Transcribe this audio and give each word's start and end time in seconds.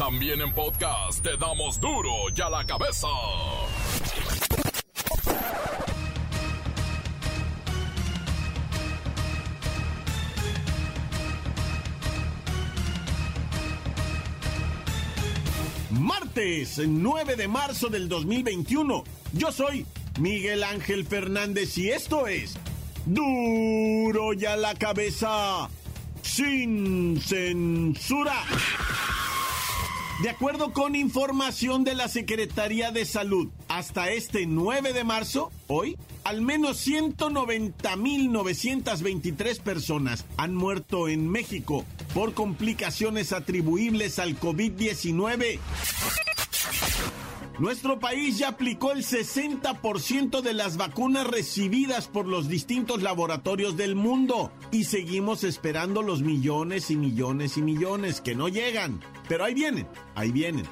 También 0.00 0.40
en 0.40 0.50
podcast 0.54 1.22
te 1.22 1.36
damos 1.36 1.78
duro 1.78 2.10
y 2.34 2.40
a 2.40 2.48
la 2.48 2.64
cabeza. 2.64 3.06
Martes 15.90 16.80
9 16.82 17.36
de 17.36 17.46
marzo 17.46 17.88
del 17.90 18.08
2021. 18.08 19.04
Yo 19.34 19.52
soy 19.52 19.84
Miguel 20.18 20.64
Ángel 20.64 21.04
Fernández 21.04 21.76
y 21.76 21.90
esto 21.90 22.26
es 22.26 22.56
Duro 23.04 24.32
y 24.32 24.46
a 24.46 24.56
la 24.56 24.74
cabeza 24.76 25.68
sin 26.22 27.20
censura. 27.20 28.46
De 30.22 30.28
acuerdo 30.28 30.72
con 30.74 30.94
información 30.96 31.82
de 31.82 31.94
la 31.94 32.06
Secretaría 32.06 32.90
de 32.90 33.06
Salud, 33.06 33.48
hasta 33.68 34.10
este 34.10 34.44
9 34.44 34.92
de 34.92 35.02
marzo, 35.02 35.50
hoy, 35.66 35.96
al 36.24 36.42
menos 36.42 36.86
190.923 36.86 39.62
personas 39.62 40.26
han 40.36 40.54
muerto 40.54 41.08
en 41.08 41.26
México 41.26 41.86
por 42.12 42.34
complicaciones 42.34 43.32
atribuibles 43.32 44.18
al 44.18 44.38
COVID-19. 44.38 45.58
Nuestro 47.58 47.98
país 47.98 48.36
ya 48.36 48.48
aplicó 48.48 48.92
el 48.92 49.04
60% 49.04 50.42
de 50.42 50.52
las 50.52 50.76
vacunas 50.76 51.26
recibidas 51.26 52.08
por 52.08 52.26
los 52.26 52.46
distintos 52.46 53.02
laboratorios 53.02 53.78
del 53.78 53.94
mundo 53.94 54.52
y 54.70 54.84
seguimos 54.84 55.44
esperando 55.44 56.02
los 56.02 56.20
millones 56.20 56.90
y 56.90 56.96
millones 56.96 57.56
y 57.56 57.62
millones 57.62 58.20
que 58.20 58.34
no 58.34 58.48
llegan. 58.48 59.00
Pero 59.30 59.44
ahí 59.44 59.54
vienen, 59.54 59.86
ahí 60.16 60.32
vienen. 60.32 60.66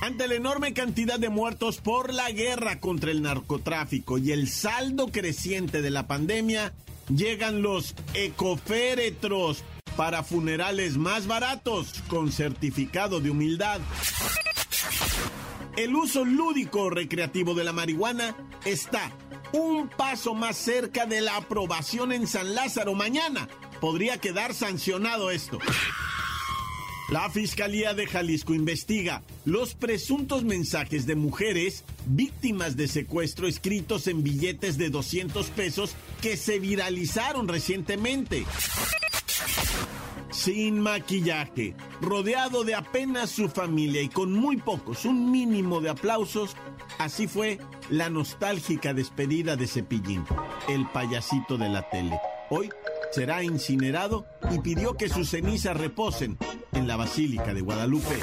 Ante 0.00 0.28
la 0.28 0.36
enorme 0.36 0.74
cantidad 0.74 1.18
de 1.18 1.28
muertos 1.28 1.78
por 1.78 2.14
la 2.14 2.30
guerra 2.30 2.78
contra 2.78 3.10
el 3.10 3.20
narcotráfico 3.20 4.16
y 4.16 4.30
el 4.30 4.48
saldo 4.48 5.08
creciente 5.08 5.82
de 5.82 5.90
la 5.90 6.06
pandemia, 6.06 6.72
llegan 7.08 7.62
los 7.62 7.96
ecoféretros 8.14 9.64
para 9.96 10.22
funerales 10.22 10.96
más 10.96 11.26
baratos 11.26 12.00
con 12.06 12.30
certificado 12.30 13.18
de 13.18 13.30
humildad. 13.30 13.80
El 15.76 15.96
uso 15.96 16.24
lúdico 16.24 16.90
recreativo 16.90 17.54
de 17.54 17.64
la 17.64 17.72
marihuana 17.72 18.36
está 18.64 19.10
un 19.52 19.88
paso 19.88 20.34
más 20.34 20.56
cerca 20.56 21.06
de 21.06 21.22
la 21.22 21.38
aprobación 21.38 22.12
en 22.12 22.28
San 22.28 22.54
Lázaro. 22.54 22.94
Mañana 22.94 23.48
podría 23.80 24.18
quedar 24.18 24.54
sancionado 24.54 25.32
esto. 25.32 25.58
La 27.10 27.28
Fiscalía 27.28 27.92
de 27.92 28.06
Jalisco 28.06 28.54
investiga 28.54 29.22
los 29.44 29.74
presuntos 29.74 30.42
mensajes 30.42 31.06
de 31.06 31.14
mujeres 31.14 31.84
víctimas 32.06 32.76
de 32.76 32.88
secuestro 32.88 33.46
escritos 33.46 34.06
en 34.06 34.22
billetes 34.22 34.78
de 34.78 34.88
200 34.88 35.46
pesos 35.48 35.94
que 36.22 36.38
se 36.38 36.58
viralizaron 36.58 37.46
recientemente 37.46 38.46
sin 40.30 40.80
maquillaje, 40.80 41.74
rodeado 42.00 42.64
de 42.64 42.74
apenas 42.74 43.30
su 43.30 43.48
familia 43.48 44.02
y 44.02 44.08
con 44.08 44.32
muy 44.32 44.56
pocos, 44.56 45.04
un 45.04 45.30
mínimo 45.30 45.80
de 45.80 45.90
aplausos, 45.90 46.56
así 46.98 47.28
fue 47.28 47.58
la 47.88 48.10
nostálgica 48.10 48.92
despedida 48.92 49.56
de 49.56 49.66
Cepillín, 49.66 50.24
el 50.68 50.86
payasito 50.88 51.56
de 51.56 51.68
la 51.68 51.88
tele. 51.88 52.18
Hoy 52.50 52.68
será 53.12 53.42
incinerado 53.42 54.26
y 54.50 54.58
pidió 54.58 54.96
que 54.96 55.08
sus 55.08 55.30
cenizas 55.30 55.76
reposen 55.76 56.36
en 56.74 56.88
la 56.88 56.96
Basílica 56.96 57.54
de 57.54 57.60
Guadalupe. 57.60 58.20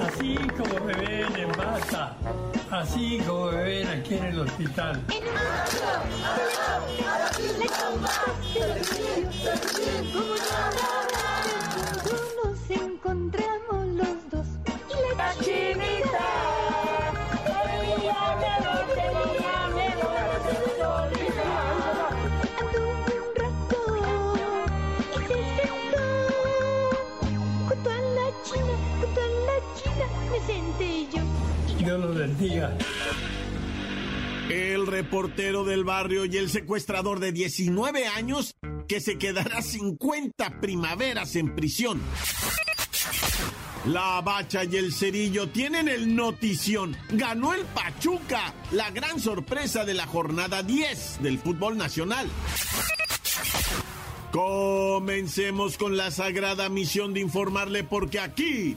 Así 0.00 0.36
como 0.56 0.84
me 0.84 0.94
ven 0.94 1.36
en 1.36 1.50
casa, 1.52 2.16
así 2.70 3.18
como 3.26 3.52
me 3.52 3.62
ven 3.62 3.88
aquí 3.88 4.14
en 4.14 4.24
el 4.24 4.40
hospital. 4.40 5.02
Nos 12.44 12.70
encontramos 12.70 13.41
El 34.50 34.86
reportero 34.88 35.64
del 35.64 35.84
barrio 35.84 36.24
y 36.24 36.36
el 36.36 36.50
secuestrador 36.50 37.20
de 37.20 37.30
19 37.30 38.08
años 38.08 38.56
que 38.88 39.00
se 39.00 39.16
quedará 39.16 39.62
50 39.62 40.60
primaveras 40.60 41.36
en 41.36 41.54
prisión. 41.54 42.00
La 43.86 44.20
Bacha 44.22 44.64
y 44.64 44.76
el 44.76 44.92
Cerillo 44.92 45.50
tienen 45.50 45.88
el 45.88 46.16
notición. 46.16 46.96
Ganó 47.10 47.54
el 47.54 47.64
Pachuca, 47.64 48.54
la 48.72 48.90
gran 48.90 49.20
sorpresa 49.20 49.84
de 49.84 49.94
la 49.94 50.06
jornada 50.06 50.64
10 50.64 51.22
del 51.22 51.38
fútbol 51.38 51.76
nacional. 51.78 52.28
Comencemos 54.32 55.78
con 55.78 55.96
la 55.96 56.10
sagrada 56.10 56.68
misión 56.68 57.14
de 57.14 57.20
informarle 57.20 57.84
porque 57.84 58.18
aquí 58.18 58.76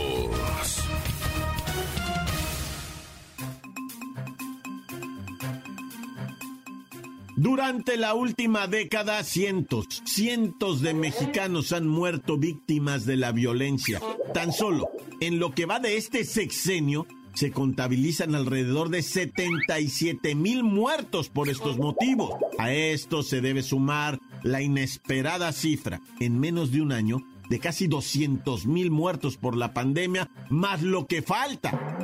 Durante 7.41 7.97
la 7.97 8.13
última 8.13 8.67
década, 8.67 9.23
cientos, 9.23 9.87
cientos 10.05 10.79
de 10.81 10.93
mexicanos 10.93 11.71
han 11.71 11.87
muerto 11.87 12.37
víctimas 12.37 13.07
de 13.07 13.17
la 13.17 13.31
violencia. 13.31 13.99
Tan 14.31 14.53
solo 14.53 14.91
en 15.21 15.39
lo 15.39 15.51
que 15.51 15.65
va 15.65 15.79
de 15.79 15.97
este 15.97 16.23
sexenio, 16.23 17.07
se 17.33 17.49
contabilizan 17.49 18.35
alrededor 18.35 18.89
de 18.89 19.01
77 19.01 20.35
mil 20.35 20.63
muertos 20.63 21.29
por 21.29 21.49
estos 21.49 21.79
motivos. 21.79 22.29
A 22.59 22.73
esto 22.73 23.23
se 23.23 23.41
debe 23.41 23.63
sumar 23.63 24.19
la 24.43 24.61
inesperada 24.61 25.51
cifra, 25.51 25.99
en 26.19 26.39
menos 26.39 26.71
de 26.71 26.83
un 26.83 26.91
año, 26.91 27.23
de 27.49 27.57
casi 27.57 27.87
200 27.87 28.67
mil 28.67 28.91
muertos 28.91 29.37
por 29.37 29.57
la 29.57 29.73
pandemia, 29.73 30.29
más 30.51 30.83
lo 30.83 31.07
que 31.07 31.23
falta. 31.23 31.97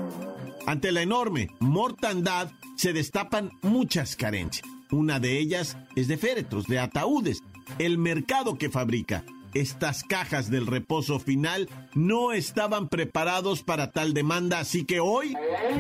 Ante 0.66 0.92
la 0.92 1.04
enorme 1.04 1.52
mortandad, 1.60 2.50
se 2.76 2.92
destapan 2.92 3.52
muchas 3.62 4.16
carencias. 4.16 4.68
Una 4.92 5.20
de 5.20 5.38
ellas 5.38 5.78
es 5.96 6.08
de 6.08 6.18
féretros, 6.18 6.66
de 6.66 6.80
ataúdes. 6.80 7.44
El 7.80 7.98
mercado 7.98 8.58
que 8.58 8.70
fabrica 8.70 9.24
estas 9.54 10.04
cajas 10.04 10.50
del 10.50 10.68
reposo 10.68 11.20
final 11.20 11.70
no 11.94 12.32
estaban 12.32 12.90
preparados 12.90 13.64
para 13.64 13.92
tal 13.92 14.14
demanda, 14.14 14.60
así 14.60 14.86
que 14.86 15.00
hoy 15.00 15.36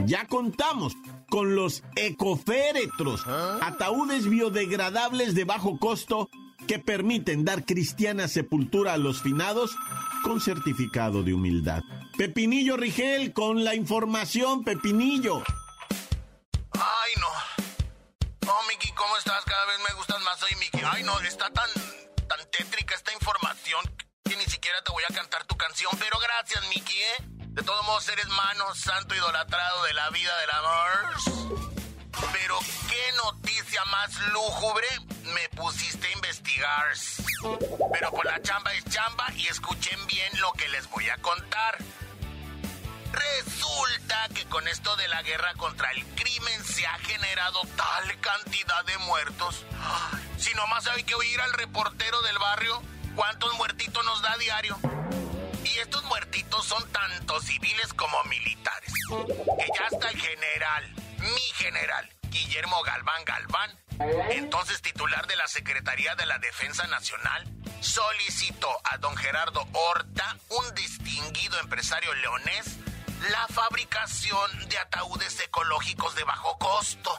ya 0.05 0.25
contamos 0.25 0.95
con 1.29 1.55
los 1.55 1.83
ecoféretros, 1.95 3.25
ataúdes 3.61 4.27
biodegradables 4.29 5.35
de 5.35 5.43
bajo 5.43 5.77
costo 5.77 6.29
que 6.67 6.79
permiten 6.79 7.45
dar 7.45 7.65
cristiana 7.65 8.27
sepultura 8.27 8.93
a 8.93 8.97
los 8.97 9.21
finados 9.21 9.75
con 10.23 10.41
certificado 10.41 11.23
de 11.23 11.33
humildad. 11.33 11.83
Pepinillo 12.17 12.77
Rigel 12.77 13.31
con 13.31 13.63
la 13.63 13.75
información, 13.75 14.63
Pepinillo. 14.63 15.43
Miki, 18.63 18.91
¿cómo 18.93 19.15
estás? 19.17 19.43
Cada 19.45 19.65
vez 19.65 19.79
me 19.79 19.93
gustas 19.95 20.19
más 20.21 20.41
hoy, 20.41 20.55
Miki. 20.55 20.81
Ay, 20.91 21.03
no, 21.03 21.19
está 21.19 21.49
tan, 21.51 21.69
tan 22.27 22.51
tétrica 22.51 22.95
esta 22.95 23.13
información 23.13 23.81
que 24.23 24.35
ni 24.35 24.45
siquiera 24.45 24.81
te 24.83 24.91
voy 24.91 25.03
a 25.07 25.13
cantar 25.13 25.45
tu 25.45 25.55
canción. 25.55 25.91
Pero 25.99 26.17
gracias, 26.19 26.67
Miki, 26.69 26.99
¿eh? 26.99 27.15
De 27.49 27.63
todos 27.63 27.85
modos, 27.85 28.07
eres 28.09 28.27
mano 28.29 28.73
santo 28.75 29.15
idolatrado 29.15 29.83
de 29.83 29.93
la 29.93 30.09
vida 30.09 30.37
del 30.39 30.51
amor. 30.51 31.57
Pero 32.33 32.59
qué 32.89 33.11
noticia 33.23 33.85
más 33.85 34.15
lúgubre 34.33 34.87
me 35.33 35.49
pusiste 35.49 36.07
a 36.07 36.11
investigar. 36.11 36.93
Pero 37.93 38.11
por 38.11 38.25
la 38.25 38.41
chamba 38.41 38.73
es 38.73 38.85
chamba 38.85 39.31
y 39.35 39.47
escuchen 39.47 40.05
bien 40.07 40.39
lo 40.39 40.51
que 40.53 40.67
les 40.69 40.89
voy 40.89 41.09
a 41.09 41.17
contar. 41.17 41.77
Resulta 43.17 44.27
que 44.33 44.45
con 44.45 44.67
esto 44.67 44.95
de 44.95 45.07
la 45.07 45.21
guerra 45.23 45.53
contra 45.55 45.91
el 45.91 46.05
crimen 46.15 46.63
se 46.63 46.85
ha 46.85 46.97
generado 46.99 47.61
tal 47.75 48.19
cantidad 48.19 48.85
de 48.85 48.97
muertos. 48.99 49.65
Si 50.37 50.53
nomás 50.53 50.87
hay 50.87 51.03
que 51.03 51.15
oír 51.15 51.39
al 51.41 51.53
reportero 51.53 52.21
del 52.21 52.37
barrio, 52.37 52.81
¿cuántos 53.15 53.53
muertitos 53.55 54.03
nos 54.05 54.21
da 54.21 54.37
diario? 54.37 54.77
Y 55.63 55.79
estos 55.79 56.03
muertitos 56.05 56.65
son 56.65 56.87
tanto 56.91 57.39
civiles 57.41 57.93
como 57.93 58.23
militares. 58.25 58.93
Que 59.09 59.67
ya 59.77 59.87
está 59.91 60.09
el 60.09 60.19
general, 60.19 60.95
mi 61.19 61.41
general, 61.55 62.09
Guillermo 62.29 62.81
Galván 62.83 63.25
Galván, 63.25 63.79
entonces 64.29 64.81
titular 64.81 65.27
de 65.27 65.35
la 65.35 65.47
Secretaría 65.47 66.15
de 66.15 66.25
la 66.25 66.37
Defensa 66.37 66.85
Nacional, 66.87 67.45
solicitó 67.81 68.69
a 68.83 68.97
don 68.97 69.15
Gerardo 69.17 69.67
Horta, 69.73 70.37
un 70.49 70.75
distinguido 70.75 71.59
empresario 71.59 72.13
leonés, 72.15 72.77
la 73.31 73.47
fabricación 73.49 74.69
de 74.69 74.77
ataúdes 74.77 75.39
ecológicos 75.39 76.15
de 76.15 76.23
bajo 76.23 76.57
costo. 76.57 77.11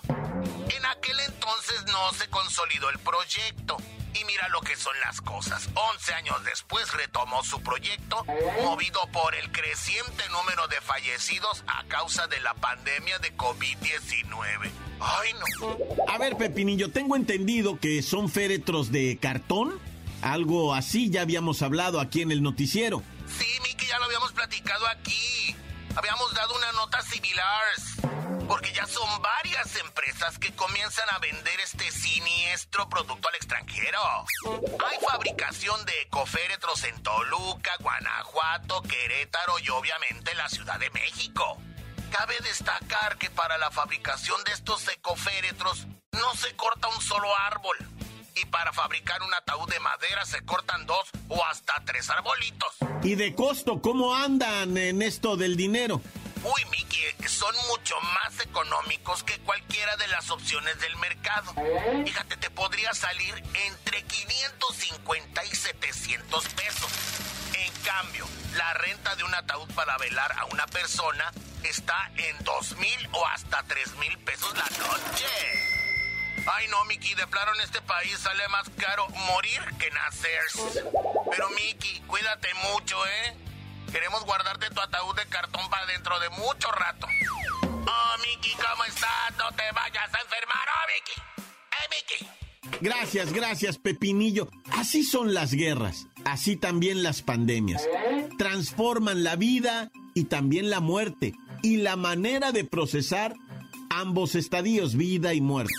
En 0.71 0.87
aquel 0.87 1.19
entonces 1.21 1.85
no 1.87 2.13
se 2.13 2.29
consolidó 2.29 2.91
el 2.91 2.99
proyecto. 2.99 3.77
Y 4.15 4.25
mira 4.25 4.49
lo 4.49 4.61
que 4.63 4.75
son 4.75 4.99
las 5.01 5.21
cosas. 5.21 5.69
11 5.75 6.15
años 6.15 6.45
después 6.45 6.93
retomó 6.93 7.45
su 7.45 7.61
proyecto, 7.61 8.25
movido 8.65 9.01
por 9.13 9.35
el 9.35 9.53
creciente 9.53 10.29
número 10.31 10.67
de 10.69 10.81
fallecidos 10.81 11.63
a 11.67 11.85
causa 11.85 12.27
de 12.27 12.41
la 12.41 12.55
pandemia 12.55 13.19
de 13.19 13.37
COVID-19. 13.37 14.71
Ay, 15.01 15.31
no. 15.35 15.77
A 16.09 16.19
ver, 16.19 16.37
Pepinillo, 16.37 16.91
tengo 16.91 17.17
entendido 17.17 17.79
que 17.79 18.03
son 18.03 18.29
féretros 18.29 18.91
de 18.91 19.19
cartón. 19.21 19.79
Algo 20.23 20.75
así 20.75 21.11
ya 21.11 21.23
habíamos 21.23 21.63
hablado 21.63 22.01
aquí 22.01 22.23
en 22.23 22.33
el 22.33 22.43
noticiero. 22.43 23.03
Sí, 23.39 23.47
Miki, 23.63 23.87
ya 23.87 23.99
lo 23.99 24.07
habíamos 24.07 24.33
platicado 24.33 24.87
aquí. 24.89 25.55
Habíamos 25.97 26.35
dado 26.35 26.55
una 26.55 26.73
nota 26.73 27.03
similar. 27.03 27.59
Porque 28.49 28.73
ya 28.73 28.87
son 28.87 29.07
varias 29.21 29.77
empresas 29.77 30.39
que 30.39 30.55
comienzan 30.55 31.07
a 31.11 31.19
vender 31.19 31.61
este 31.61 31.91
siniestro 31.91 32.89
producto 32.89 33.29
al 33.29 33.35
extranjero. 33.35 34.01
Hay 34.87 34.99
fabricación 35.07 35.85
de 35.85 35.93
ecoféretros 36.03 36.83
en 36.85 37.03
Toluca, 37.03 37.73
Guanajuato, 37.81 38.81
Querétaro 38.83 39.59
y 39.59 39.69
obviamente 39.69 40.35
la 40.35 40.49
Ciudad 40.49 40.79
de 40.79 40.89
México. 40.91 41.59
Cabe 42.11 42.39
destacar 42.41 43.19
que 43.19 43.29
para 43.29 43.59
la 43.59 43.71
fabricación 43.71 44.43
de 44.45 44.53
estos 44.53 44.89
ecoféretros 44.89 45.87
no 46.13 46.35
se 46.35 46.57
corta 46.57 46.89
un 46.89 47.03
solo 47.03 47.29
árbol. 47.37 47.77
Y 48.35 48.47
para 48.47 48.73
fabricar 48.73 49.23
un 49.23 49.35
ataúd 49.35 49.69
de 49.69 49.81
madera 49.81 50.25
se 50.25 50.43
cortan 50.47 50.87
dos 50.87 51.11
o 51.29 51.45
hasta 51.45 51.83
tres 51.85 52.09
arbolitos. 52.11 52.75
¿Y 53.03 53.15
de 53.15 53.35
costo 53.35 53.81
cómo 53.81 54.15
andan 54.15 54.77
en 54.77 55.03
esto 55.03 55.37
del 55.37 55.57
dinero? 55.57 56.01
Uy, 56.45 56.65
Miki, 56.71 57.29
son 57.29 57.55
mucho 57.69 57.95
más 58.01 58.41
económicos 58.41 59.23
que 59.25 59.39
cualquiera 59.41 59.97
de 59.97 60.07
las 60.09 60.31
opciones 60.31 60.79
del 60.81 60.97
mercado. 60.97 61.53
Fíjate, 62.05 62.37
te 62.37 62.51
podría 62.51 62.93
salir 62.95 63.35
entre 63.67 64.03
550 64.03 65.45
y 65.45 65.55
700 65.55 66.49
pesos. 66.51 66.91
En 67.55 67.73
cambio, 67.83 68.25
la 68.57 68.73
renta 68.75 69.17
de 69.17 69.25
un 69.25 69.35
ataúd 69.35 69.69
para 69.75 69.97
velar 69.99 70.33
a 70.39 70.45
una 70.47 70.67
persona 70.67 71.33
está 71.65 72.11
en 72.17 72.45
2 72.45 72.77
mil 72.77 73.09
o 73.13 73.27
hasta 73.27 73.63
3 73.65 73.97
mil 73.97 74.17
pesos 74.19 74.57
la 74.57 74.69
noche. 74.79 75.27
Ay, 76.51 76.67
no, 76.69 76.85
Miki, 76.87 77.15
de 77.15 77.27
plano 77.27 77.53
en 77.57 77.61
este 77.63 77.83
país 77.83 78.17
sale 78.19 78.47
más 78.49 78.71
caro 78.79 79.07
morir 79.09 79.61
que 79.79 79.91
nacer. 79.91 80.41
Pero, 81.31 81.49
Miki, 81.51 82.01
cuídate 82.07 82.49
mucho, 82.73 82.97
¿eh? 83.07 83.37
Queremos 83.93 84.25
guardarte 84.25 84.69
tu 84.71 84.81
ataúd 84.81 85.17
de 85.17 85.27
cartón 85.27 85.69
para 85.71 85.87
dentro 85.87 86.19
de 86.21 86.29
mucho 86.31 86.71
rato. 86.73 87.07
Oh, 87.63 88.17
Miki, 88.23 88.53
¿cómo 88.55 88.85
estás? 88.85 89.37
No 89.39 89.51
te 89.57 89.63
vayas 89.75 90.15
a 90.15 90.21
enfermar, 90.21 90.69
oh, 90.69 90.87
Miki. 90.95 91.21
¡Eh, 91.73 91.89
Miki! 91.91 92.39
Gracias, 92.81 93.33
gracias, 93.33 93.79
Pepinillo. 93.79 94.49
Así 94.73 95.03
son 95.03 95.35
las 95.35 95.53
guerras, 95.53 96.07
así 96.25 96.57
también 96.57 97.03
las 97.03 97.23
pandemias. 97.23 97.83
Transforman 98.39 99.25
la 99.25 99.37
vida 99.37 99.91
y 100.15 100.25
también 100.25 100.71
la 100.71 100.81
muerte 100.81 101.35
y 101.63 101.79
la 101.79 101.97
manera 101.97 102.53
de 102.53 102.65
procesar 102.65 103.35
ambos 103.91 104.35
estadios, 104.35 104.97
vida 104.97 105.35
y 105.35 105.41
muerte. 105.41 105.73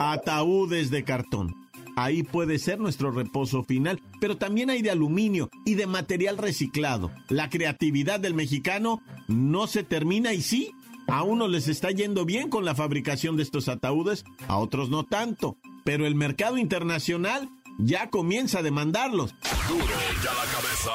Ataúdes 0.00 0.90
de 0.90 1.04
cartón. 1.04 1.67
Ahí 1.98 2.22
puede 2.22 2.60
ser 2.60 2.78
nuestro 2.78 3.10
reposo 3.10 3.64
final, 3.64 4.00
pero 4.20 4.36
también 4.36 4.70
hay 4.70 4.82
de 4.82 4.92
aluminio 4.92 5.50
y 5.64 5.74
de 5.74 5.88
material 5.88 6.38
reciclado. 6.38 7.10
La 7.28 7.50
creatividad 7.50 8.20
del 8.20 8.34
mexicano 8.34 9.02
no 9.26 9.66
se 9.66 9.82
termina 9.82 10.32
y 10.32 10.40
sí, 10.40 10.70
a 11.08 11.24
unos 11.24 11.50
les 11.50 11.66
está 11.66 11.90
yendo 11.90 12.24
bien 12.24 12.50
con 12.50 12.64
la 12.64 12.76
fabricación 12.76 13.36
de 13.36 13.42
estos 13.42 13.68
ataúdes, 13.68 14.24
a 14.46 14.58
otros 14.58 14.90
no 14.90 15.06
tanto, 15.06 15.56
pero 15.84 16.06
el 16.06 16.14
mercado 16.14 16.56
internacional 16.56 17.48
ya 17.80 18.10
comienza 18.10 18.60
a 18.60 18.62
demandarlos. 18.62 19.34
Duro 19.68 19.84
ya 20.22 20.32
la 20.34 20.44
cabeza. 20.52 20.92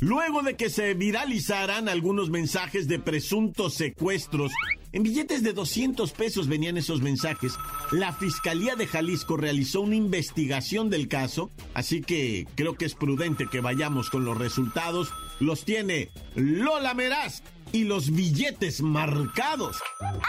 Luego 0.00 0.42
de 0.42 0.54
que 0.54 0.68
se 0.68 0.92
viralizaran 0.92 1.88
algunos 1.88 2.28
mensajes 2.28 2.88
de 2.88 2.98
presuntos 2.98 3.72
secuestros, 3.72 4.52
en 4.92 5.02
billetes 5.02 5.42
de 5.42 5.52
200 5.52 6.12
pesos 6.12 6.48
venían 6.48 6.78
esos 6.78 7.02
mensajes, 7.02 7.52
la 7.92 8.12
Fiscalía 8.12 8.74
de 8.74 8.86
Jalisco 8.86 9.36
realizó 9.36 9.82
una 9.82 9.96
investigación 9.96 10.88
del 10.88 11.08
caso, 11.08 11.50
así 11.74 12.00
que 12.00 12.46
creo 12.54 12.74
que 12.74 12.86
es 12.86 12.94
prudente 12.94 13.46
que 13.50 13.60
vayamos 13.60 14.08
con 14.08 14.24
los 14.24 14.38
resultados. 14.38 15.12
Los 15.40 15.64
tiene 15.64 16.10
Lola 16.34 16.94
Meraz 16.94 17.42
y 17.72 17.84
los 17.84 18.10
billetes 18.12 18.80
marcados. 18.80 19.76
¡Alice! 20.00 20.26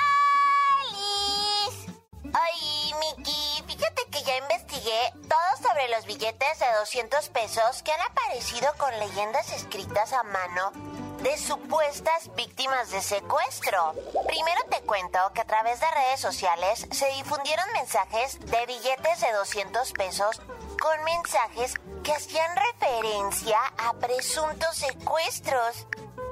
Ay, 2.25 2.91
Miki, 2.99 3.63
fíjate 3.65 4.01
que 4.11 4.23
ya 4.23 4.37
investigué 4.37 5.13
todo 5.13 5.69
sobre 5.69 5.87
los 5.95 6.05
billetes 6.05 6.59
de 6.59 6.65
200 6.79 7.29
pesos 7.29 7.81
que 7.83 7.91
han 7.91 8.01
aparecido 8.01 8.67
con 8.77 8.91
leyendas 8.99 9.53
escritas 9.53 10.11
a 10.13 10.23
mano 10.23 10.88
de 11.21 11.37
supuestas 11.37 12.33
víctimas 12.35 12.91
de 12.91 13.01
secuestro. 13.01 13.93
Primero 14.27 14.61
te 14.69 14.81
cuento 14.81 15.19
que 15.33 15.41
a 15.41 15.45
través 15.45 15.79
de 15.79 15.91
redes 15.91 16.19
sociales 16.19 16.87
se 16.91 17.07
difundieron 17.13 17.65
mensajes 17.73 18.39
de 18.39 18.65
billetes 18.65 19.21
de 19.21 19.31
200 19.33 19.91
pesos 19.93 20.41
con 20.81 21.03
mensajes 21.03 21.73
que 22.03 22.13
hacían 22.13 22.55
referencia 22.55 23.59
a 23.77 23.93
presuntos 23.93 24.75
secuestros. 24.77 25.87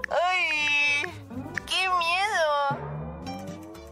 ¡Ay! 0.09 1.03
¡Qué 1.65 1.89
miedo! 1.89 2.87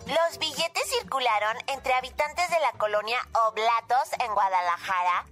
Los 0.07 0.37
billetes 0.39 0.89
circularon 0.99 1.57
entre 1.67 1.93
habitantes 1.93 2.49
de 2.49 2.59
la 2.59 2.71
colonia 2.73 3.17
Oblatos 3.47 4.11
en 4.19 4.33
Guadalajara 4.33 5.25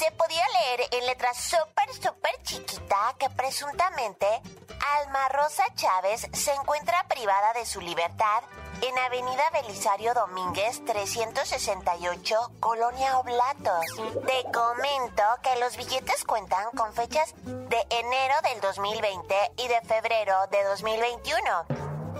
se 0.00 0.10
podía 0.12 0.44
leer 0.48 0.88
en 0.92 1.06
letra 1.06 1.34
súper, 1.34 1.92
súper 1.92 2.42
chiquita 2.42 3.14
que 3.18 3.28
presuntamente 3.28 4.26
Alma 4.98 5.28
Rosa 5.28 5.62
Chávez 5.74 6.26
se 6.32 6.54
encuentra 6.54 7.06
privada 7.06 7.52
de 7.52 7.66
su 7.66 7.82
libertad 7.82 8.42
en 8.80 8.98
Avenida 8.98 9.42
Belisario 9.52 10.14
Domínguez 10.14 10.82
368, 10.86 12.34
Colonia 12.60 13.18
Oblatos. 13.18 13.84
Te 14.24 14.50
comento 14.50 15.22
que 15.42 15.60
los 15.60 15.76
billetes 15.76 16.24
cuentan 16.24 16.70
con 16.70 16.94
fechas 16.94 17.34
de 17.44 17.86
enero 17.90 18.36
del 18.42 18.58
2020 18.62 19.34
y 19.58 19.68
de 19.68 19.82
febrero 19.82 20.46
de 20.50 20.64
2021. 20.64 21.66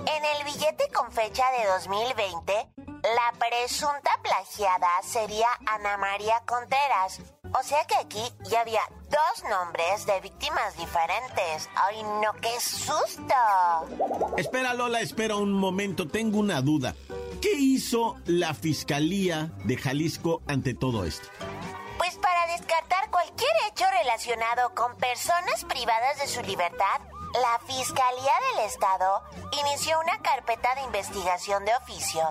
En 0.06 0.24
el 0.26 0.44
billete 0.44 0.86
con 0.92 1.10
fecha 1.12 1.50
de 1.52 1.66
2020, 1.66 2.89
la 3.02 3.32
presunta 3.38 4.10
plagiada 4.22 4.88
sería 5.02 5.48
Ana 5.66 5.96
María 5.96 6.42
Contreras. 6.46 7.20
O 7.58 7.62
sea 7.62 7.84
que 7.86 7.96
aquí 7.96 8.22
ya 8.48 8.60
había 8.60 8.82
dos 9.08 9.48
nombres 9.48 10.06
de 10.06 10.20
víctimas 10.20 10.76
diferentes. 10.76 11.68
¡Ay, 11.74 12.02
no, 12.02 12.32
qué 12.40 12.60
susto! 12.60 13.34
Espera, 14.36 14.74
Lola, 14.74 15.00
espera 15.00 15.36
un 15.36 15.52
momento, 15.52 16.06
tengo 16.06 16.38
una 16.38 16.60
duda. 16.60 16.94
¿Qué 17.40 17.52
hizo 17.54 18.16
la 18.26 18.54
Fiscalía 18.54 19.50
de 19.64 19.76
Jalisco 19.76 20.42
ante 20.46 20.74
todo 20.74 21.04
esto? 21.04 21.26
Pues 21.98 22.16
para 22.18 22.46
descartar 22.48 23.10
cualquier 23.10 23.50
hecho 23.68 23.84
relacionado 23.90 24.74
con 24.74 24.94
personas 24.96 25.64
privadas 25.64 26.18
de 26.18 26.28
su 26.28 26.42
libertad, 26.42 27.00
la 27.32 27.58
Fiscalía 27.66 28.32
del 28.54 28.66
Estado 28.66 29.22
inició 29.62 29.98
una 30.00 30.18
carpeta 30.22 30.74
de 30.76 30.82
investigación 30.82 31.64
de 31.64 31.74
oficio. 31.74 32.22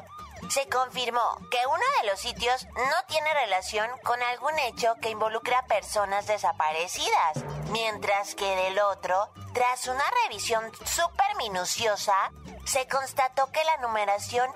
Se 0.48 0.68
confirmó 0.68 1.38
que 1.52 1.60
uno 1.68 1.84
de 2.02 2.08
los 2.08 2.20
sitios 2.20 2.66
no 2.76 3.06
tiene 3.08 3.34
relación 3.34 3.90
con 4.04 4.22
algún 4.22 4.58
hecho 4.60 4.96
que 5.02 5.10
involucra 5.10 5.60
a 5.60 5.66
personas 5.66 6.26
desaparecidas, 6.28 7.44
mientras 7.72 8.34
que 8.36 8.56
del 8.56 8.80
otro, 8.80 9.30
tras 9.54 9.88
una 9.88 10.04
revisión 10.24 10.72
súper 10.86 11.36
minuciosa, 11.38 12.32
se 12.66 12.88
constató 12.88 13.52
que 13.52 13.64
la 13.64 13.78
numeración 13.78 14.50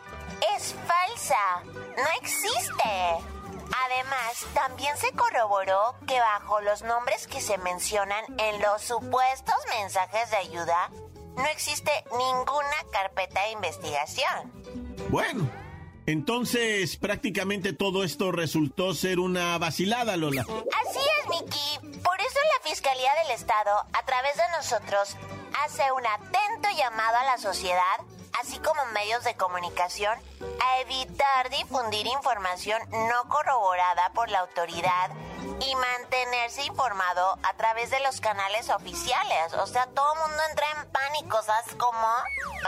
es 0.56 0.75
falsa. 0.88 1.62
No 1.66 2.10
existe. 2.22 3.34
Además, 3.86 4.46
también 4.54 4.98
se 4.98 5.12
corroboró 5.13 5.96
que 6.08 6.20
bajo 6.20 6.62
los 6.62 6.82
nombres 6.84 7.28
que 7.28 7.42
se 7.42 7.58
mencionan 7.58 8.24
en 8.40 8.62
los 8.62 8.82
supuestos 8.82 9.56
mensajes 9.70 10.30
de 10.32 10.38
ayuda, 10.38 10.90
no 11.36 11.46
existe 11.46 11.92
ninguna 12.18 12.78
carpeta 12.92 13.42
de 13.42 13.52
investigación. 13.52 14.52
Bueno, 15.10 15.50
entonces 16.05 16.98
prácticamente 16.98 17.74
todo 17.74 18.03
esto 18.03 18.31
resultó 18.31 18.93
ser 18.93 19.19
una 19.19 19.57
vacilada, 19.57 20.17
Lola. 20.17 20.41
Así 20.41 21.00
es, 21.00 21.29
Miki. 21.29 22.00
Por 22.00 22.19
eso 22.19 22.39
la 22.57 22.69
Fiscalía 22.69 23.12
del 23.24 23.31
Estado, 23.31 23.72
a 23.93 24.05
través 24.05 24.36
de 24.36 24.43
nosotros, 24.57 25.15
hace 25.65 25.83
un 25.91 26.05
atento 26.05 26.69
llamado 26.77 27.17
a 27.17 27.24
la 27.25 27.38
sociedad 27.38 27.98
así 28.41 28.57
como 28.60 28.86
medios 28.93 29.24
de 29.24 29.36
comunicación, 29.36 30.17
a 30.62 30.79
evitar 30.81 31.50
difundir 31.50 32.07
información 32.07 32.81
no 32.91 33.29
corroborada 33.29 34.12
por 34.13 34.29
la 34.29 34.39
autoridad 34.39 35.12
y 35.60 35.75
mantenerse 35.75 36.65
informado 36.65 37.38
a 37.43 37.53
través 37.55 37.89
de 37.91 38.00
los 38.01 38.19
canales 38.22 38.69
oficiales. 38.69 39.53
O 39.53 39.67
sea, 39.67 39.86
todo 39.88 40.13
el 40.13 40.19
mundo 40.19 40.43
entra 40.50 40.65
en 40.72 40.91
pánico, 40.91 41.41
¿sabes 41.43 41.75
cómo? 41.77 42.07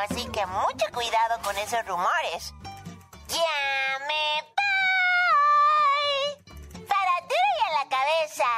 Así 0.10 0.26
que 0.30 0.46
mucho 0.46 0.86
cuidado 0.94 1.42
con 1.44 1.58
esos 1.58 1.86
rumores. 1.86 2.54
¡Ya 3.36 4.00
me 4.08 4.26
voy! 4.56 6.08
Para 6.88 7.16
duro 7.22 7.54
y 7.60 7.62
a 7.62 7.70
la 7.80 7.86
cabeza. 7.90 8.50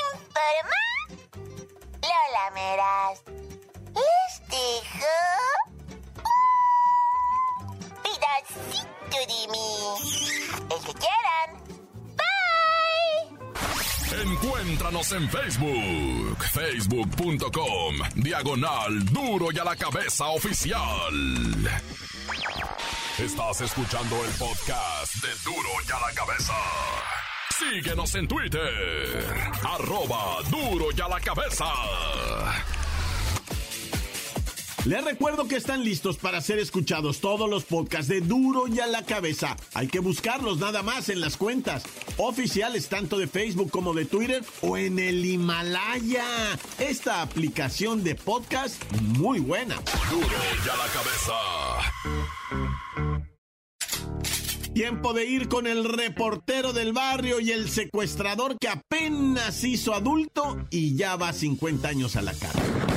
Informa 0.00 0.82
Lola 2.02 2.46
Meras. 2.54 3.16
Les 3.94 4.32
dejo 4.48 5.16
pedacito 8.02 9.18
de 9.28 9.40
mí. 9.52 9.70
El 10.70 10.80
que 10.86 10.94
quieran. 10.94 11.48
Bye. 12.16 14.22
Encuéntranos 14.22 15.12
en 15.12 15.28
Facebook, 15.28 16.38
facebook.com, 16.52 17.94
diagonal 18.14 19.04
duro 19.06 19.50
y 19.52 19.58
a 19.58 19.64
la 19.64 19.74
cabeza 19.76 20.26
oficial. 20.28 21.12
Estás 23.18 23.60
escuchando 23.60 24.16
el 24.24 24.30
podcast 24.32 25.14
de 25.22 25.28
duro 25.44 25.68
y 25.88 25.92
a 25.92 26.00
la 26.00 26.12
cabeza. 26.14 26.52
Síguenos 27.56 28.12
en 28.16 28.26
Twitter, 28.26 29.24
arroba 29.62 30.42
duro 30.50 30.86
y 30.94 31.00
a 31.00 31.06
la 31.06 31.20
cabeza. 31.20 31.64
Les 34.84 35.04
recuerdo 35.04 35.46
que 35.46 35.54
están 35.54 35.84
listos 35.84 36.16
para 36.16 36.40
ser 36.40 36.58
escuchados 36.58 37.20
todos 37.20 37.48
los 37.48 37.64
podcasts 37.64 38.08
de 38.08 38.20
Duro 38.20 38.66
y 38.68 38.80
a 38.80 38.86
la 38.86 39.02
cabeza. 39.02 39.56
Hay 39.72 39.86
que 39.86 40.00
buscarlos 40.00 40.58
nada 40.58 40.82
más 40.82 41.08
en 41.08 41.20
las 41.20 41.38
cuentas 41.38 41.84
oficiales 42.18 42.88
tanto 42.88 43.16
de 43.16 43.28
Facebook 43.28 43.70
como 43.70 43.94
de 43.94 44.04
Twitter 44.06 44.44
o 44.60 44.76
en 44.76 44.98
el 44.98 45.24
Himalaya. 45.24 46.26
Esta 46.78 47.22
aplicación 47.22 48.02
de 48.04 48.16
podcast 48.16 48.74
muy 49.00 49.38
buena. 49.38 49.76
Duro 50.10 50.26
y 50.66 50.68
a 50.68 50.76
la 50.76 50.88
cabeza. 50.92 52.83
Tiempo 54.74 55.12
de 55.12 55.24
ir 55.24 55.48
con 55.48 55.68
el 55.68 55.84
reportero 55.84 56.72
del 56.72 56.92
barrio 56.92 57.38
y 57.38 57.52
el 57.52 57.70
secuestrador 57.70 58.56
que 58.58 58.68
apenas 58.68 59.62
hizo 59.62 59.94
adulto 59.94 60.66
y 60.68 60.96
ya 60.96 61.14
va 61.14 61.32
50 61.32 61.86
años 61.86 62.16
a 62.16 62.22
la 62.22 62.34
cárcel. 62.34 62.93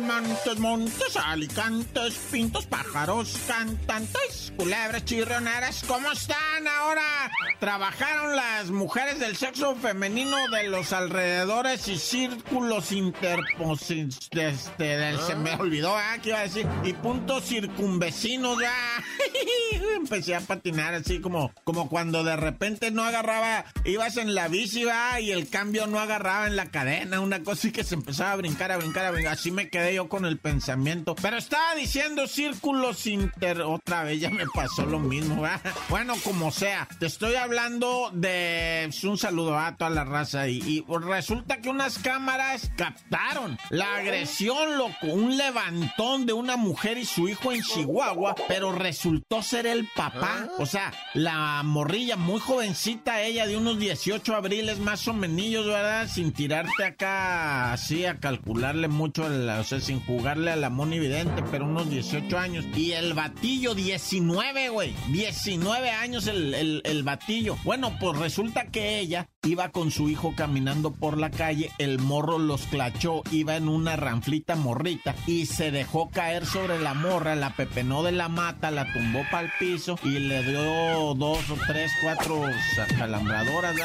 Montes, 0.00 0.58
montes, 0.58 1.16
alicantes, 1.16 2.14
pintos, 2.30 2.66
pájaros, 2.66 3.34
cantantes, 3.46 4.52
culebras, 4.56 5.04
chirroneras, 5.04 5.84
¿cómo 5.88 6.12
están 6.12 6.68
ahora? 6.68 7.30
Trabajaron 7.60 8.36
las 8.36 8.70
mujeres 8.70 9.18
del 9.18 9.36
sexo 9.36 9.74
femenino 9.76 10.36
de 10.48 10.64
los 10.64 10.92
alrededores 10.92 11.88
y 11.88 11.98
círculos 11.98 12.92
interpos... 12.92 13.90
Este, 13.90 15.16
se 15.18 15.34
me 15.34 15.54
olvidó, 15.54 15.98
¿eh? 15.98 16.20
¿Qué 16.22 16.28
iba 16.30 16.40
a 16.40 16.42
decir? 16.42 16.66
Y 16.84 16.92
puntos 16.92 17.44
circunvecinos, 17.44 18.60
ya. 18.60 19.02
Empecé 19.96 20.34
a 20.34 20.40
patinar 20.40 20.94
así 20.94 21.20
como, 21.20 21.52
como 21.64 21.88
cuando 21.88 22.22
de 22.22 22.36
repente 22.36 22.90
no 22.90 23.02
agarraba, 23.02 23.64
ibas 23.84 24.18
en 24.18 24.34
la 24.34 24.48
bici, 24.48 24.84
¿va? 24.84 25.20
Y 25.20 25.32
el 25.32 25.48
cambio 25.48 25.86
no 25.86 25.98
agarraba 26.00 26.46
en 26.46 26.56
la 26.56 26.66
cadena, 26.66 27.20
una 27.20 27.42
cosa 27.42 27.68
y 27.68 27.72
que 27.72 27.84
se 27.84 27.94
empezaba 27.94 28.32
a 28.32 28.36
brincar, 28.36 28.72
a 28.72 28.76
brincar, 28.76 29.06
a 29.06 29.10
brincar. 29.10 29.32
Así 29.32 29.50
me 29.50 29.68
quedé 29.68 29.85
yo 29.94 30.08
con 30.08 30.24
el 30.24 30.38
pensamiento. 30.38 31.14
Pero 31.14 31.36
estaba 31.36 31.74
diciendo 31.74 32.26
círculos 32.26 33.06
inter... 33.06 33.62
Otra 33.62 34.04
vez 34.04 34.20
ya 34.20 34.30
me 34.30 34.46
pasó 34.46 34.86
lo 34.86 34.98
mismo, 34.98 35.42
¿verdad? 35.42 35.60
Bueno, 35.88 36.14
como 36.24 36.50
sea, 36.50 36.88
te 36.98 37.06
estoy 37.06 37.34
hablando 37.34 38.10
de... 38.12 38.90
Un 39.04 39.18
saludo 39.18 39.58
a 39.58 39.76
toda 39.76 39.90
la 39.90 40.04
raza 40.04 40.48
y, 40.48 40.58
y 40.58 40.84
resulta 40.88 41.60
que 41.60 41.68
unas 41.68 41.98
cámaras 41.98 42.70
captaron 42.76 43.58
la 43.70 43.96
agresión, 43.96 44.78
loco, 44.78 45.06
un 45.06 45.36
levantón 45.36 46.26
de 46.26 46.32
una 46.32 46.56
mujer 46.56 46.98
y 46.98 47.04
su 47.04 47.28
hijo 47.28 47.52
en 47.52 47.62
Chihuahua, 47.62 48.34
pero 48.48 48.72
resultó 48.72 49.42
ser 49.42 49.66
el 49.66 49.88
papá. 49.94 50.48
O 50.58 50.66
sea, 50.66 50.92
la 51.14 51.62
morrilla 51.62 52.16
muy 52.16 52.40
jovencita, 52.40 53.22
ella 53.22 53.46
de 53.46 53.56
unos 53.56 53.78
18 53.78 54.34
abriles 54.34 54.78
más 54.78 55.06
o 55.08 55.12
menos, 55.12 55.26
¿verdad? 55.66 56.08
Sin 56.08 56.32
tirarte 56.32 56.84
acá 56.84 57.72
así 57.72 58.06
a 58.06 58.18
calcularle 58.18 58.88
mucho, 58.88 59.24
o 59.24 59.64
sea, 59.64 59.75
sin 59.80 60.00
jugarle 60.00 60.50
a 60.50 60.56
la 60.56 60.70
Moni 60.70 60.98
Vidente, 60.98 61.42
pero 61.50 61.64
unos 61.64 61.90
18 61.90 62.38
años. 62.38 62.64
Y 62.74 62.92
el 62.92 63.14
batillo, 63.14 63.74
19, 63.74 64.68
güey. 64.70 64.94
19 65.08 65.90
años 65.90 66.26
el, 66.26 66.82
el, 66.84 67.02
batillo. 67.02 67.56
Bueno, 67.64 67.96
pues 68.00 68.18
resulta 68.18 68.66
que 68.66 68.98
ella 68.98 69.28
iba 69.46 69.70
con 69.70 69.90
su 69.90 70.08
hijo 70.08 70.34
caminando 70.36 70.90
por 70.90 71.18
la 71.18 71.30
calle, 71.30 71.70
el 71.78 71.98
morro 71.98 72.38
los 72.38 72.62
clachó, 72.62 73.22
iba 73.30 73.56
en 73.56 73.68
una 73.68 73.96
ranflita 73.96 74.56
morrita 74.56 75.14
y 75.26 75.46
se 75.46 75.70
dejó 75.70 76.10
caer 76.10 76.46
sobre 76.46 76.80
la 76.80 76.94
morra, 76.94 77.36
la 77.36 77.50
pepenó 77.50 78.02
de 78.02 78.12
la 78.12 78.28
mata, 78.28 78.70
la 78.70 78.92
tumbó 78.92 79.22
para 79.30 79.46
el 79.46 79.52
piso 79.58 79.98
y 80.02 80.18
le 80.18 80.42
dio 80.42 81.14
dos 81.14 81.48
o 81.50 81.56
tres, 81.66 81.92
cuatro 82.02 82.42
calambradoras, 82.98 83.76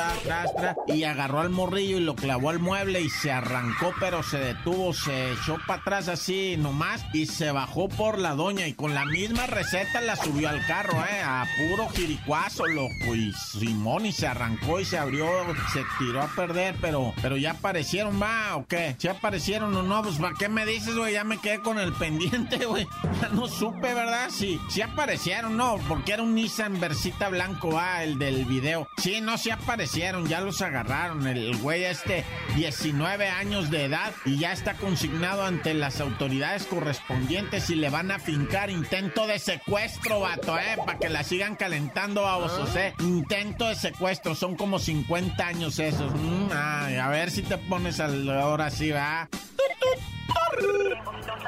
y 0.87 1.03
agarró 1.03 1.41
al 1.41 1.49
morrillo 1.49 1.97
y 1.97 2.01
lo 2.01 2.15
clavó 2.15 2.49
al 2.49 2.59
mueble 2.59 3.01
y 3.01 3.09
se 3.09 3.31
arrancó, 3.31 3.93
pero 3.99 4.23
se 4.23 4.39
detuvo, 4.39 4.93
se 4.93 5.33
echó 5.33 5.57
para 5.67 5.80
atrás 5.81 6.07
así 6.07 6.57
nomás 6.57 7.03
y 7.11 7.25
se 7.25 7.51
bajó 7.51 7.89
por 7.89 8.19
la 8.19 8.35
doña 8.35 8.67
y 8.67 8.73
con 8.73 8.93
la 8.93 9.05
misma 9.05 9.47
receta 9.47 9.99
la 10.01 10.15
subió 10.15 10.49
al 10.49 10.65
carro, 10.67 10.93
eh, 11.03 11.21
a 11.23 11.45
puro 11.57 11.89
jiricuazo, 11.89 12.67
loco, 12.67 13.15
y 13.15 13.33
Simón 13.33 14.05
y 14.05 14.11
se 14.11 14.27
arrancó 14.27 14.79
y 14.79 14.85
se 14.85 14.97
abrió 14.97 15.27
se 15.73 15.83
tiró 15.97 16.21
a 16.21 16.27
perder, 16.27 16.75
pero, 16.81 17.13
pero 17.21 17.37
ya 17.37 17.51
aparecieron, 17.51 18.21
va, 18.21 18.55
o 18.55 18.67
qué? 18.67 18.95
¿Ya 18.99 19.11
aparecieron 19.11 19.75
o 19.75 19.83
no? 19.83 20.03
Pues, 20.03 20.17
¿para 20.17 20.35
qué 20.37 20.49
me 20.49 20.65
dices, 20.65 20.95
güey? 20.95 21.13
Ya 21.13 21.23
me 21.23 21.39
quedé 21.39 21.61
con 21.61 21.79
el 21.79 21.93
pendiente, 21.93 22.57
güey. 22.65 22.87
Ya 23.21 23.29
no 23.29 23.47
supe, 23.47 23.93
¿verdad? 23.93 24.29
Sí, 24.29 24.59
sí 24.69 24.81
aparecieron, 24.81 25.57
no, 25.57 25.77
porque 25.87 26.13
era 26.13 26.23
un 26.23 26.35
Nissan 26.35 26.79
Versita 26.79 27.29
blanco, 27.29 27.71
va, 27.71 28.03
el 28.03 28.19
del 28.19 28.45
video. 28.45 28.87
Sí, 28.97 29.21
no, 29.21 29.37
sí 29.37 29.49
aparecieron, 29.49 30.27
ya 30.27 30.41
los 30.41 30.61
agarraron. 30.61 31.25
El 31.25 31.57
güey 31.57 31.85
este, 31.85 32.23
19 32.55 33.29
años 33.29 33.69
de 33.69 33.85
edad 33.85 34.11
y 34.25 34.37
ya 34.37 34.51
está 34.51 34.75
consignado 34.75 35.43
ante 35.45 35.60
las 35.73 36.01
autoridades 36.01 36.65
correspondientes 36.65 37.69
y 37.69 37.75
le 37.75 37.89
van 37.89 38.11
a 38.11 38.19
fincar 38.19 38.69
intento 38.69 39.27
de 39.27 39.39
secuestro, 39.39 40.21
vato, 40.21 40.57
¿eh? 40.57 40.77
Para 40.85 40.99
que 40.99 41.09
la 41.09 41.23
sigan 41.23 41.55
calentando 41.55 42.27
a 42.27 42.37
vos, 42.37 42.75
¿eh? 42.75 42.93
Intento 42.99 43.67
de 43.67 43.75
secuestro, 43.75 44.35
son 44.35 44.55
como 44.55 44.79
50 44.79 45.45
años 45.45 45.79
esos. 45.79 46.11
Mm, 46.13 46.49
ay, 46.53 46.95
a 46.95 47.07
ver 47.09 47.31
si 47.31 47.41
te 47.43 47.57
pones 47.57 47.99
al, 47.99 48.29
ahora 48.29 48.69
sí, 48.69 48.91
va. 48.91 49.29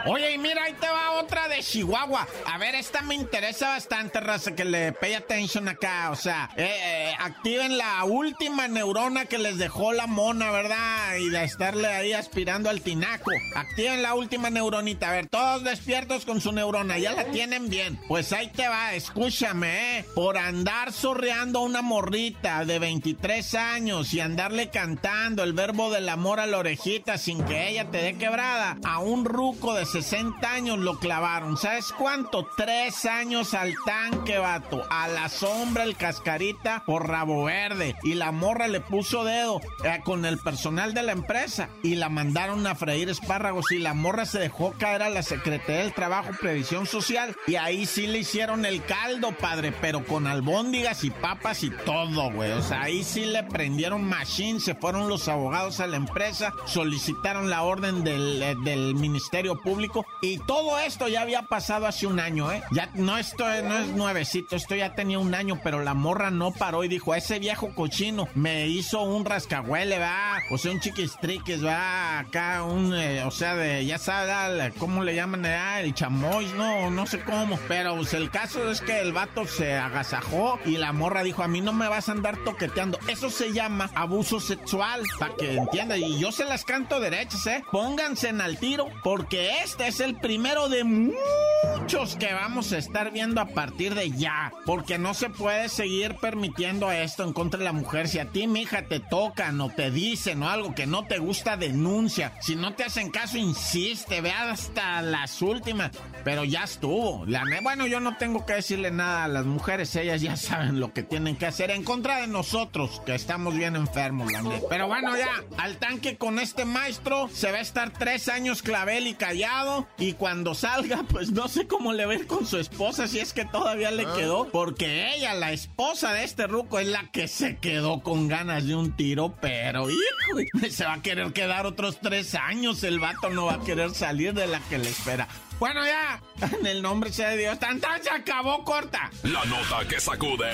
Oye, 0.06 0.34
y 0.34 0.38
mira, 0.38 0.66
ahí 0.66 0.74
te 0.74 0.88
va 0.88 1.12
otra 1.12 1.48
de 1.48 1.60
Chihuahua. 1.60 2.28
A 2.46 2.58
ver, 2.58 2.76
esta 2.76 3.02
me 3.02 3.16
interesa 3.16 3.70
bastante, 3.70 4.20
raza, 4.20 4.54
que 4.54 4.66
le 4.66 4.92
pay 4.92 5.14
attention 5.14 5.70
acá. 5.70 6.10
O 6.12 6.16
sea, 6.16 6.50
eh, 6.58 6.68
eh, 6.68 7.14
activen 7.20 7.78
la 7.78 8.04
última 8.04 8.68
neurona 8.68 9.26
que 9.26 9.38
les 9.38 9.58
dejó 9.58 9.94
la 9.94 10.06
mona, 10.06 10.52
¿verdad? 10.52 11.16
Y 11.20 11.30
de 11.30 11.44
estarle 11.46 11.88
ahí 11.88 12.12
aspirando 12.12 12.70
al 12.70 12.82
tinaco. 12.82 13.32
Activen 13.56 14.02
la 14.02 14.14
última 14.14 14.50
neuronita. 14.50 15.10
A 15.10 15.14
ver, 15.14 15.28
todos 15.30 15.64
despiertos 15.64 16.26
con 16.26 16.42
su 16.42 16.52
neurona. 16.52 16.98
Ya 16.98 17.14
la 17.14 17.26
tienen 17.26 17.70
bien. 17.70 17.98
Pues 18.10 18.34
ahí 18.34 18.48
te 18.48 18.68
va, 18.68 18.94
escúchame, 18.96 20.00
¿eh? 20.00 20.06
Por 20.16 20.38
andar 20.38 20.92
sorreando 20.92 21.60
a 21.60 21.64
una 21.64 21.82
morrita 21.82 22.66
de 22.66 22.78
23 22.78 23.56
años 23.56 24.14
y 24.14 24.20
andarle 24.20 24.70
cantando 24.70 25.44
el 25.44 25.54
verbo 25.54 25.92
del 25.92 26.10
amor 26.10 26.42
a 26.42 26.46
la 26.46 26.58
orejita 26.58 27.18
sin 27.18 27.44
que 27.46 27.70
ella 27.70 27.90
te 27.90 28.00
dé 28.00 28.18
quebrada 28.18 28.78
a 28.84 29.00
un 29.00 29.24
ruco 29.24 29.74
de 29.74 29.86
60 29.94 30.52
años 30.52 30.80
lo 30.80 30.98
clavaron. 30.98 31.56
¿Sabes 31.56 31.94
cuánto? 31.96 32.48
Tres 32.58 33.06
años 33.06 33.54
al 33.54 33.76
tanque, 33.86 34.40
vato. 34.40 34.82
A 34.90 35.08
la 35.08 35.30
sombra 35.30 35.84
el 35.84 35.96
cascarita 35.96 36.82
por 36.84 37.08
rabo 37.08 37.44
verde. 37.44 37.96
Y 38.02 38.16
la 38.16 38.32
morra 38.32 38.68
le 38.68 38.80
puso 38.80 39.24
dedo 39.24 39.62
eh, 39.84 40.00
con 40.04 40.26
el 40.26 40.40
personal 40.40 40.96
de 40.96 41.04
la 41.04 41.12
empresa. 41.12 41.70
Y 41.84 41.94
la 41.94 42.10
mandaron 42.10 42.66
a 42.66 42.74
freír 42.74 43.08
espárragos. 43.08 43.72
Y 43.72 43.78
la 43.78 43.94
morra 43.94 44.26
se 44.26 44.40
dejó 44.40 44.72
caer 44.72 45.04
a 45.04 45.12
la 45.12 45.22
Secretaría 45.22 45.84
del 45.84 45.94
Trabajo, 45.94 46.32
Previsión 46.42 46.88
Social. 46.88 47.36
Y 47.46 47.54
ahí 47.54 47.86
sí 47.86 48.08
le 48.08 48.18
hicieron 48.18 48.66
el 48.66 48.84
caldo, 48.84 49.32
padre. 49.32 49.76
Pero 49.80 50.04
con 50.08 50.26
albóndigas 50.26 51.04
y 51.04 51.12
papas 51.12 51.62
y 51.62 51.70
todo, 51.70 52.32
güey. 52.32 52.52
O 52.54 52.64
sea, 52.64 52.82
ahí 52.82 53.04
sí 53.04 53.26
le 53.26 53.44
prendieron 53.44 54.04
machine. 54.04 54.60
Se 54.60 54.74
fueron 54.74 55.08
los 55.08 55.28
abogados 55.28 55.80
a 55.82 55.86
la 55.86 55.98
empresa. 55.98 56.52
Solicitaron 56.66 57.52
la 57.52 57.62
orden 57.62 58.04
del, 58.04 58.42
eh, 58.42 58.56
del 58.64 58.96
Ministerio 58.96 59.56
Público. 59.62 59.83
Y 60.22 60.38
todo 60.40 60.80
esto 60.80 61.08
ya 61.08 61.22
había 61.22 61.44
pasado 61.44 61.88
hace 61.88 62.08
un 62.08 62.20
año, 62.20 62.52
¿eh? 62.52 62.64
Ya 62.72 62.90
no, 62.94 63.18
esto 63.18 63.44
no 63.64 63.80
es 63.80 63.88
nuevecito, 63.90 64.56
esto 64.56 64.76
ya 64.76 64.96
tenía 64.96 65.20
un 65.20 65.34
año, 65.36 65.60
pero 65.64 65.84
la 65.84 65.94
morra 65.94 66.32
no 66.32 66.52
paró 66.52 66.84
y 66.84 66.88
dijo, 66.88 67.14
ese 67.16 67.40
viejo 67.40 67.74
cochino 67.76 68.28
me 68.36 68.68
hizo 68.68 69.02
un 69.02 69.26
rascahuele, 69.26 70.00
va, 70.00 70.38
o 70.50 70.58
sea, 70.58 70.72
un 70.72 70.80
chiquistriques, 70.80 71.66
va, 71.66 72.20
acá 72.20 72.64
un, 72.64 72.94
eh, 72.96 73.24
o 73.24 73.32
sea, 73.32 73.56
de, 73.56 73.86
ya 73.86 73.98
sabes, 73.98 74.74
¿cómo 74.78 75.04
le 75.04 75.16
llaman? 75.16 75.46
Ah, 75.46 75.82
el 75.82 75.94
chamois, 75.94 76.54
no, 76.54 76.90
no 76.90 77.06
sé 77.06 77.22
cómo, 77.22 77.60
pero 77.68 77.96
pues, 77.96 78.14
el 78.14 78.30
caso 78.30 78.72
es 78.72 78.82
que 78.82 79.02
el 79.02 79.14
vato 79.14 79.46
se 79.46 79.74
agasajó 79.74 80.60
y 80.66 80.78
la 80.78 80.94
morra 80.94 81.24
dijo, 81.24 81.44
a 81.44 81.48
mí 81.48 81.62
no 81.62 81.74
me 81.74 81.88
vas 81.88 82.10
a 82.10 82.14
andar 82.14 82.38
toqueteando. 82.44 83.00
Eso 83.08 83.30
se 83.30 83.52
llama 83.52 83.90
abuso 83.96 84.40
sexual, 84.40 85.02
para 85.20 85.36
que 85.36 85.56
entienda, 85.56 85.98
y 85.98 86.20
yo 86.20 86.32
se 86.32 86.46
las 86.46 86.66
canto 86.66 87.00
derechas, 87.00 87.46
¿eh? 87.48 87.64
Pónganse 87.72 88.30
en 88.30 88.42
al 88.42 88.58
tiro, 88.58 88.88
porque 89.04 89.62
este 89.74 89.88
es 89.88 90.00
el 90.02 90.16
primero 90.18 90.70
de 90.70 90.84
muchos 90.84 92.16
que 92.16 92.32
vamos 92.32 92.72
a 92.72 92.78
estar 92.78 93.12
viendo 93.12 93.42
a 93.42 93.48
partir 93.48 93.96
de 93.96 94.12
ya. 94.12 94.52
Porque 94.68 95.00
no 95.00 95.16
se 95.16 95.32
puede 95.32 95.68
seguir 95.68 96.16
permitiendo 96.22 96.92
esto 96.92 97.24
en 97.24 97.34
contra 97.34 97.58
de 97.58 97.66
la 97.66 97.74
mujer. 97.74 98.08
Si 98.08 98.20
a 98.20 98.26
ti, 98.26 98.46
mija, 98.46 98.84
te 98.84 99.00
tocan 99.00 99.60
o 99.62 99.70
te 99.70 99.90
dicen 99.90 100.44
o 100.44 100.50
algo 100.50 100.76
que 100.76 100.86
no 100.86 101.06
te 101.06 101.18
gusta, 101.18 101.58
denuncia. 101.58 102.34
Si 102.40 102.56
no 102.56 102.76
te 102.76 102.84
hacen 102.84 103.10
caso, 103.10 103.38
insiste, 103.38 104.22
ve 104.22 104.32
hasta 104.32 105.02
las 105.02 105.42
últimas. 105.42 105.92
Pero 106.24 106.44
ya 106.44 106.66
estuvo. 106.66 107.26
La 107.26 107.44
bueno, 107.64 107.88
yo 107.88 108.00
no 108.00 108.18
tengo 108.18 108.46
que 108.46 108.54
decirle 108.54 108.92
nada 108.92 109.24
a 109.24 109.28
las 109.28 109.46
mujeres. 109.46 109.96
Ellas 109.96 110.22
ya 110.22 110.38
saben 110.38 110.80
lo 110.80 110.94
que 110.94 111.02
tienen 111.02 111.36
que 111.36 111.48
hacer 111.48 111.72
en 111.72 111.84
contra 111.84 112.18
de 112.18 112.28
nosotros, 112.28 113.02
que 113.08 113.16
estamos 113.16 113.56
bien 113.56 113.76
enfermos, 113.76 114.32
la 114.32 114.44
Pero 114.70 114.88
bueno, 114.88 115.18
ya, 115.18 115.44
al 115.58 115.78
tanque 115.78 116.16
con 116.16 116.38
este 116.38 116.64
maestro 116.64 117.28
se 117.34 117.52
va 117.52 117.58
a 117.58 117.62
estar 117.62 117.92
tres 117.92 118.30
años 118.30 118.62
clavel 118.62 119.08
y 119.08 119.16
callado. 119.16 119.63
Y 119.98 120.14
cuando 120.14 120.54
salga, 120.54 121.04
pues 121.10 121.32
no 121.32 121.48
sé 121.48 121.68
cómo 121.68 121.94
le 121.94 122.06
va 122.06 122.14
a 122.14 122.16
ir 122.16 122.28
con 122.28 122.46
su 122.46 122.58
esposa, 122.58 123.08
si 123.08 123.20
es 123.20 123.34
que 123.34 123.46
todavía 123.46 123.92
le 123.92 124.06
Ah. 124.06 124.14
quedó. 124.16 124.50
Porque 124.50 125.14
ella, 125.16 125.34
la 125.34 125.52
esposa 125.52 126.14
de 126.14 126.24
este 126.24 126.48
ruco, 126.48 126.80
es 126.80 126.88
la 126.88 127.10
que 127.12 127.28
se 127.28 127.58
quedó 127.58 128.02
con 128.02 128.28
ganas 128.28 128.66
de 128.68 128.76
un 128.76 128.96
tiro. 128.96 129.36
Pero, 129.42 129.90
hijo, 129.90 130.70
se 130.70 130.86
va 130.86 130.94
a 130.96 131.02
querer 131.02 131.34
quedar 131.34 131.66
otros 131.66 132.00
tres 132.02 132.36
años. 132.36 132.84
El 132.84 133.00
vato 133.00 133.30
no 133.30 133.46
va 133.46 133.56
a 133.56 133.60
querer 133.64 133.92
salir 133.94 134.34
de 134.34 134.48
la 134.48 134.60
que 134.70 134.78
le 134.78 134.90
espera. 134.90 135.28
Bueno, 135.60 135.82
ya, 135.86 136.22
en 136.60 136.66
el 136.66 136.82
nombre 136.82 137.12
sea 137.14 137.30
de 137.30 137.38
Dios, 137.38 137.58
tan 137.60 137.80
tan 137.80 138.04
se 138.04 138.10
acabó 138.10 138.64
corta. 138.64 139.10
La 139.24 139.46
nota 139.46 139.88
que 139.88 140.00
sacude. 140.00 140.52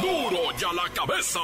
¡Duro! 0.00 0.30
¡Duro 0.30 0.58
ya 0.58 0.72
la 0.72 0.88
cabeza! 0.94 1.40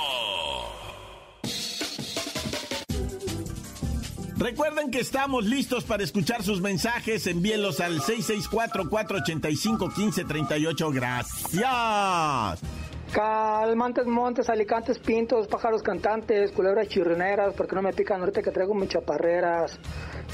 Recuerden 4.38 4.90
que 4.90 5.00
estamos 5.00 5.46
listos 5.46 5.84
para 5.84 6.02
escuchar 6.02 6.42
sus 6.42 6.60
mensajes. 6.60 7.26
Envíenlos 7.26 7.80
al 7.80 8.00
664-485-1538. 8.00 10.94
Gracias. 10.94 12.60
Calmantes, 13.12 14.06
montes, 14.06 14.50
alicantes, 14.50 14.98
pintos, 14.98 15.46
pájaros 15.46 15.82
cantantes, 15.82 16.52
culebras 16.52 16.88
chirrineras, 16.88 17.54
porque 17.54 17.74
no 17.74 17.80
me 17.80 17.94
pican 17.94 18.20
ahorita 18.20 18.42
que 18.42 18.50
traigo 18.50 18.74
mis 18.74 18.90
chaparreras. 18.90 19.80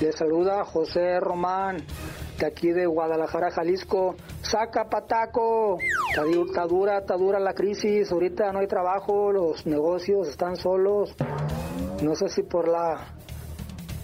Les 0.00 0.16
saluda 0.16 0.64
José 0.64 1.20
Román, 1.20 1.76
de 2.38 2.46
aquí 2.46 2.72
de 2.72 2.86
Guadalajara, 2.86 3.52
Jalisco. 3.52 4.16
Saca 4.40 4.88
pataco, 4.88 5.78
está, 6.10 6.24
está 6.24 6.66
dura, 6.66 6.98
está 6.98 7.16
dura 7.16 7.38
la 7.38 7.54
crisis, 7.54 8.10
ahorita 8.10 8.50
no 8.52 8.58
hay 8.58 8.66
trabajo, 8.66 9.30
los 9.30 9.64
negocios 9.64 10.26
están 10.26 10.56
solos. 10.56 11.14
No 12.02 12.16
sé 12.16 12.28
si 12.30 12.42
por 12.42 12.66
la 12.66 13.14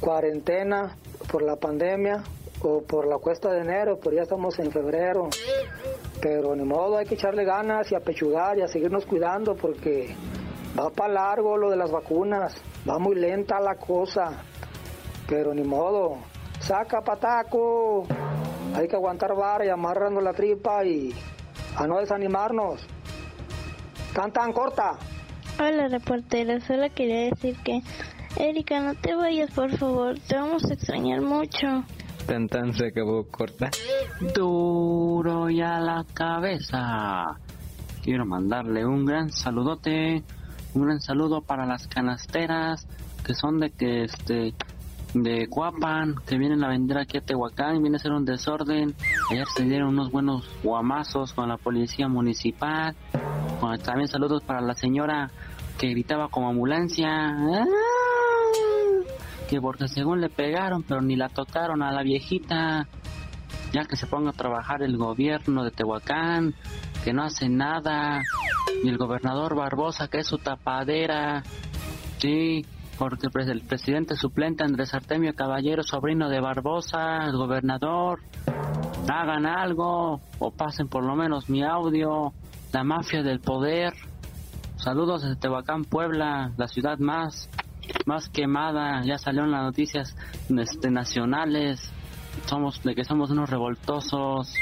cuarentena, 0.00 0.96
por 1.30 1.42
la 1.42 1.56
pandemia 1.56 2.22
o 2.62 2.82
por 2.82 3.06
la 3.06 3.18
cuesta 3.18 3.50
de 3.52 3.60
enero, 3.60 3.98
pero 4.02 4.16
ya 4.16 4.22
estamos 4.22 4.58
en 4.58 4.70
febrero. 4.70 5.28
Pero 6.20 6.56
ni 6.56 6.64
modo, 6.64 6.96
hay 6.96 7.06
que 7.06 7.14
echarle 7.14 7.44
ganas 7.44 7.90
y 7.92 7.94
apechugar 7.94 8.58
y 8.58 8.62
a 8.62 8.68
seguirnos 8.68 9.06
cuidando 9.06 9.54
porque 9.54 10.14
va 10.78 10.90
para 10.90 11.12
largo 11.12 11.56
lo 11.56 11.70
de 11.70 11.76
las 11.76 11.90
vacunas, 11.90 12.54
va 12.88 12.98
muy 12.98 13.14
lenta 13.14 13.60
la 13.60 13.76
cosa. 13.76 14.42
Pero 15.28 15.54
ni 15.54 15.62
modo, 15.62 16.18
saca 16.60 17.02
pataco, 17.02 18.06
hay 18.74 18.88
que 18.88 18.96
aguantar 18.96 19.34
vara 19.34 19.64
y 19.64 19.68
amarrando 19.68 20.20
la 20.20 20.32
tripa 20.32 20.84
y 20.84 21.14
a 21.76 21.86
no 21.86 21.98
desanimarnos. 21.98 22.86
Tan 24.32 24.52
corta. 24.52 24.98
Hola 25.60 25.86
reportera, 25.86 26.58
solo 26.60 26.88
quería 26.92 27.30
decir 27.30 27.56
que 27.62 27.82
Erika, 28.38 28.80
no 28.80 28.94
te 28.94 29.16
vayas 29.16 29.50
por 29.50 29.76
favor, 29.76 30.16
te 30.20 30.36
vamos 30.36 30.64
a 30.64 30.74
extrañar 30.74 31.20
mucho. 31.20 31.84
Tan 32.26 32.48
tan 32.48 32.72
se 32.72 32.86
acabó 32.86 33.26
corta. 33.26 33.68
Duro 34.34 35.50
y 35.50 35.60
a 35.60 35.80
la 35.80 36.04
cabeza. 36.14 37.36
Quiero 38.02 38.24
mandarle 38.26 38.86
un 38.86 39.04
gran 39.04 39.32
saludote, 39.32 40.22
un 40.74 40.82
gran 40.84 41.00
saludo 41.00 41.40
para 41.40 41.66
las 41.66 41.88
canasteras 41.88 42.86
que 43.26 43.34
son 43.34 43.58
de 43.58 43.70
que 43.70 44.04
este 44.04 44.54
de 45.14 45.48
Cuapan, 45.48 46.14
que 46.26 46.38
vienen 46.38 46.62
a 46.62 46.68
vender 46.68 46.98
aquí 46.98 47.18
a 47.18 47.22
Tehuacán, 47.22 47.76
y 47.76 47.80
viene 47.80 47.96
a 47.96 47.98
ser 47.98 48.12
un 48.12 48.24
desorden. 48.24 48.94
Ayer 49.30 49.46
se 49.56 49.64
dieron 49.64 49.88
unos 49.88 50.12
buenos 50.12 50.48
guamazos 50.62 51.32
con 51.32 51.48
la 51.48 51.56
policía 51.56 52.08
municipal. 52.08 52.94
Bueno, 53.60 53.78
también 53.78 54.06
saludos 54.06 54.44
para 54.44 54.60
la 54.60 54.74
señora 54.74 55.30
que 55.78 55.88
gritaba 55.88 56.28
como 56.28 56.50
ambulancia. 56.50 57.08
¡Ah! 57.10 57.97
Que 59.48 59.60
porque 59.60 59.88
según 59.88 60.20
le 60.20 60.28
pegaron, 60.28 60.82
pero 60.82 61.00
ni 61.00 61.16
la 61.16 61.28
tocaron 61.30 61.82
a 61.82 61.90
la 61.92 62.02
viejita. 62.02 62.86
Ya 63.72 63.84
que 63.84 63.96
se 63.96 64.06
ponga 64.06 64.30
a 64.30 64.34
trabajar 64.34 64.82
el 64.82 64.96
gobierno 64.96 65.62
de 65.64 65.70
Tehuacán, 65.70 66.54
que 67.04 67.12
no 67.12 67.22
hace 67.22 67.48
nada. 67.48 68.22
Y 68.82 68.88
el 68.88 68.98
gobernador 68.98 69.54
Barbosa, 69.54 70.08
que 70.08 70.18
es 70.18 70.26
su 70.26 70.38
tapadera. 70.38 71.42
Sí, 72.18 72.64
porque 72.98 73.26
el, 73.26 73.32
pres- 73.32 73.48
el 73.50 73.60
presidente 73.62 74.16
suplente 74.16 74.64
Andrés 74.64 74.92
Artemio 74.94 75.34
Caballero, 75.34 75.82
sobrino 75.82 76.28
de 76.28 76.40
Barbosa, 76.40 77.24
el 77.26 77.36
gobernador, 77.36 78.20
hagan 79.08 79.46
algo 79.46 80.20
o 80.38 80.50
pasen 80.50 80.88
por 80.88 81.04
lo 81.04 81.14
menos 81.14 81.48
mi 81.48 81.62
audio. 81.62 82.32
La 82.72 82.84
mafia 82.84 83.22
del 83.22 83.40
poder. 83.40 83.94
Saludos 84.76 85.22
desde 85.22 85.36
Tehuacán, 85.36 85.84
Puebla, 85.84 86.52
la 86.56 86.68
ciudad 86.68 86.98
más 86.98 87.48
más 88.06 88.28
quemada. 88.28 89.04
Ya 89.04 89.18
salió 89.18 89.44
en 89.44 89.50
las 89.50 89.62
noticias 89.62 90.16
este, 90.56 90.90
nacionales. 90.90 91.90
Somos 92.46 92.82
de 92.82 92.94
que 92.94 93.04
somos 93.04 93.30
unos 93.30 93.50
revoltosos. 93.50 94.52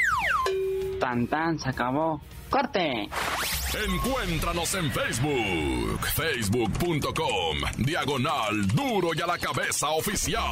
Tan 1.01 1.27
tan 1.27 1.59
se 1.59 1.69
acabó. 1.69 2.21
¡Corte! 2.51 3.09
Encuéntranos 3.75 4.75
en 4.75 4.91
Facebook, 4.91 6.07
facebook.com, 6.15 7.59
diagonal 7.79 8.67
duro 8.69 9.11
y 9.15 9.21
a 9.21 9.27
la 9.27 9.37
cabeza 9.37 9.91
oficial. 9.91 10.43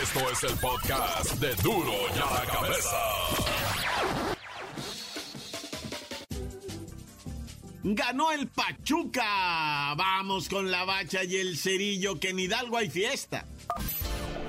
Esto 0.00 0.30
es 0.30 0.44
el 0.44 0.56
podcast 0.58 1.34
de 1.34 1.54
duro 1.56 1.92
y 2.14 2.18
a 2.18 2.32
la 2.32 2.46
cabeza. 2.46 3.69
Ganó 7.82 8.30
el 8.30 8.46
Pachuca. 8.48 9.94
Vamos 9.96 10.50
con 10.50 10.70
la 10.70 10.84
bacha 10.84 11.24
y 11.24 11.36
el 11.36 11.56
cerillo, 11.56 12.20
que 12.20 12.28
en 12.30 12.38
Hidalgo 12.40 12.76
hay 12.76 12.90
fiesta. 12.90 13.46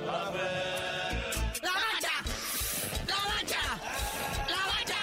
¡La 0.06 0.30
bacha! 0.30 1.54
¡La 1.62 1.72
bacha! 1.72 2.12
¡La 3.08 3.16
bacha! 3.16 3.62
¡La 4.50 4.66
bacha! 4.68 5.00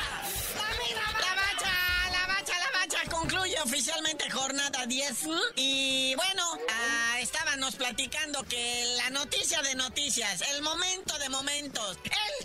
¡La 2.11 2.27
bacha! 2.27 2.53
¡La 2.59 2.71
bacha! 2.79 2.99
Concluye 3.11 3.57
oficialmente 3.65 4.29
jornada 4.31 4.85
10. 4.85 5.27
Y 5.57 6.15
bueno, 6.15 6.43
ah, 6.71 7.21
estábamos 7.21 7.77
platicando 7.77 8.43
que 8.43 8.85
la 8.97 9.09
noticia 9.09 9.63
de 9.63 9.75
noticias, 9.75 10.43
el 10.55 10.61
momento 10.63 11.17
de 11.19 11.31
momentos, 11.31 11.97
el 12.05 12.38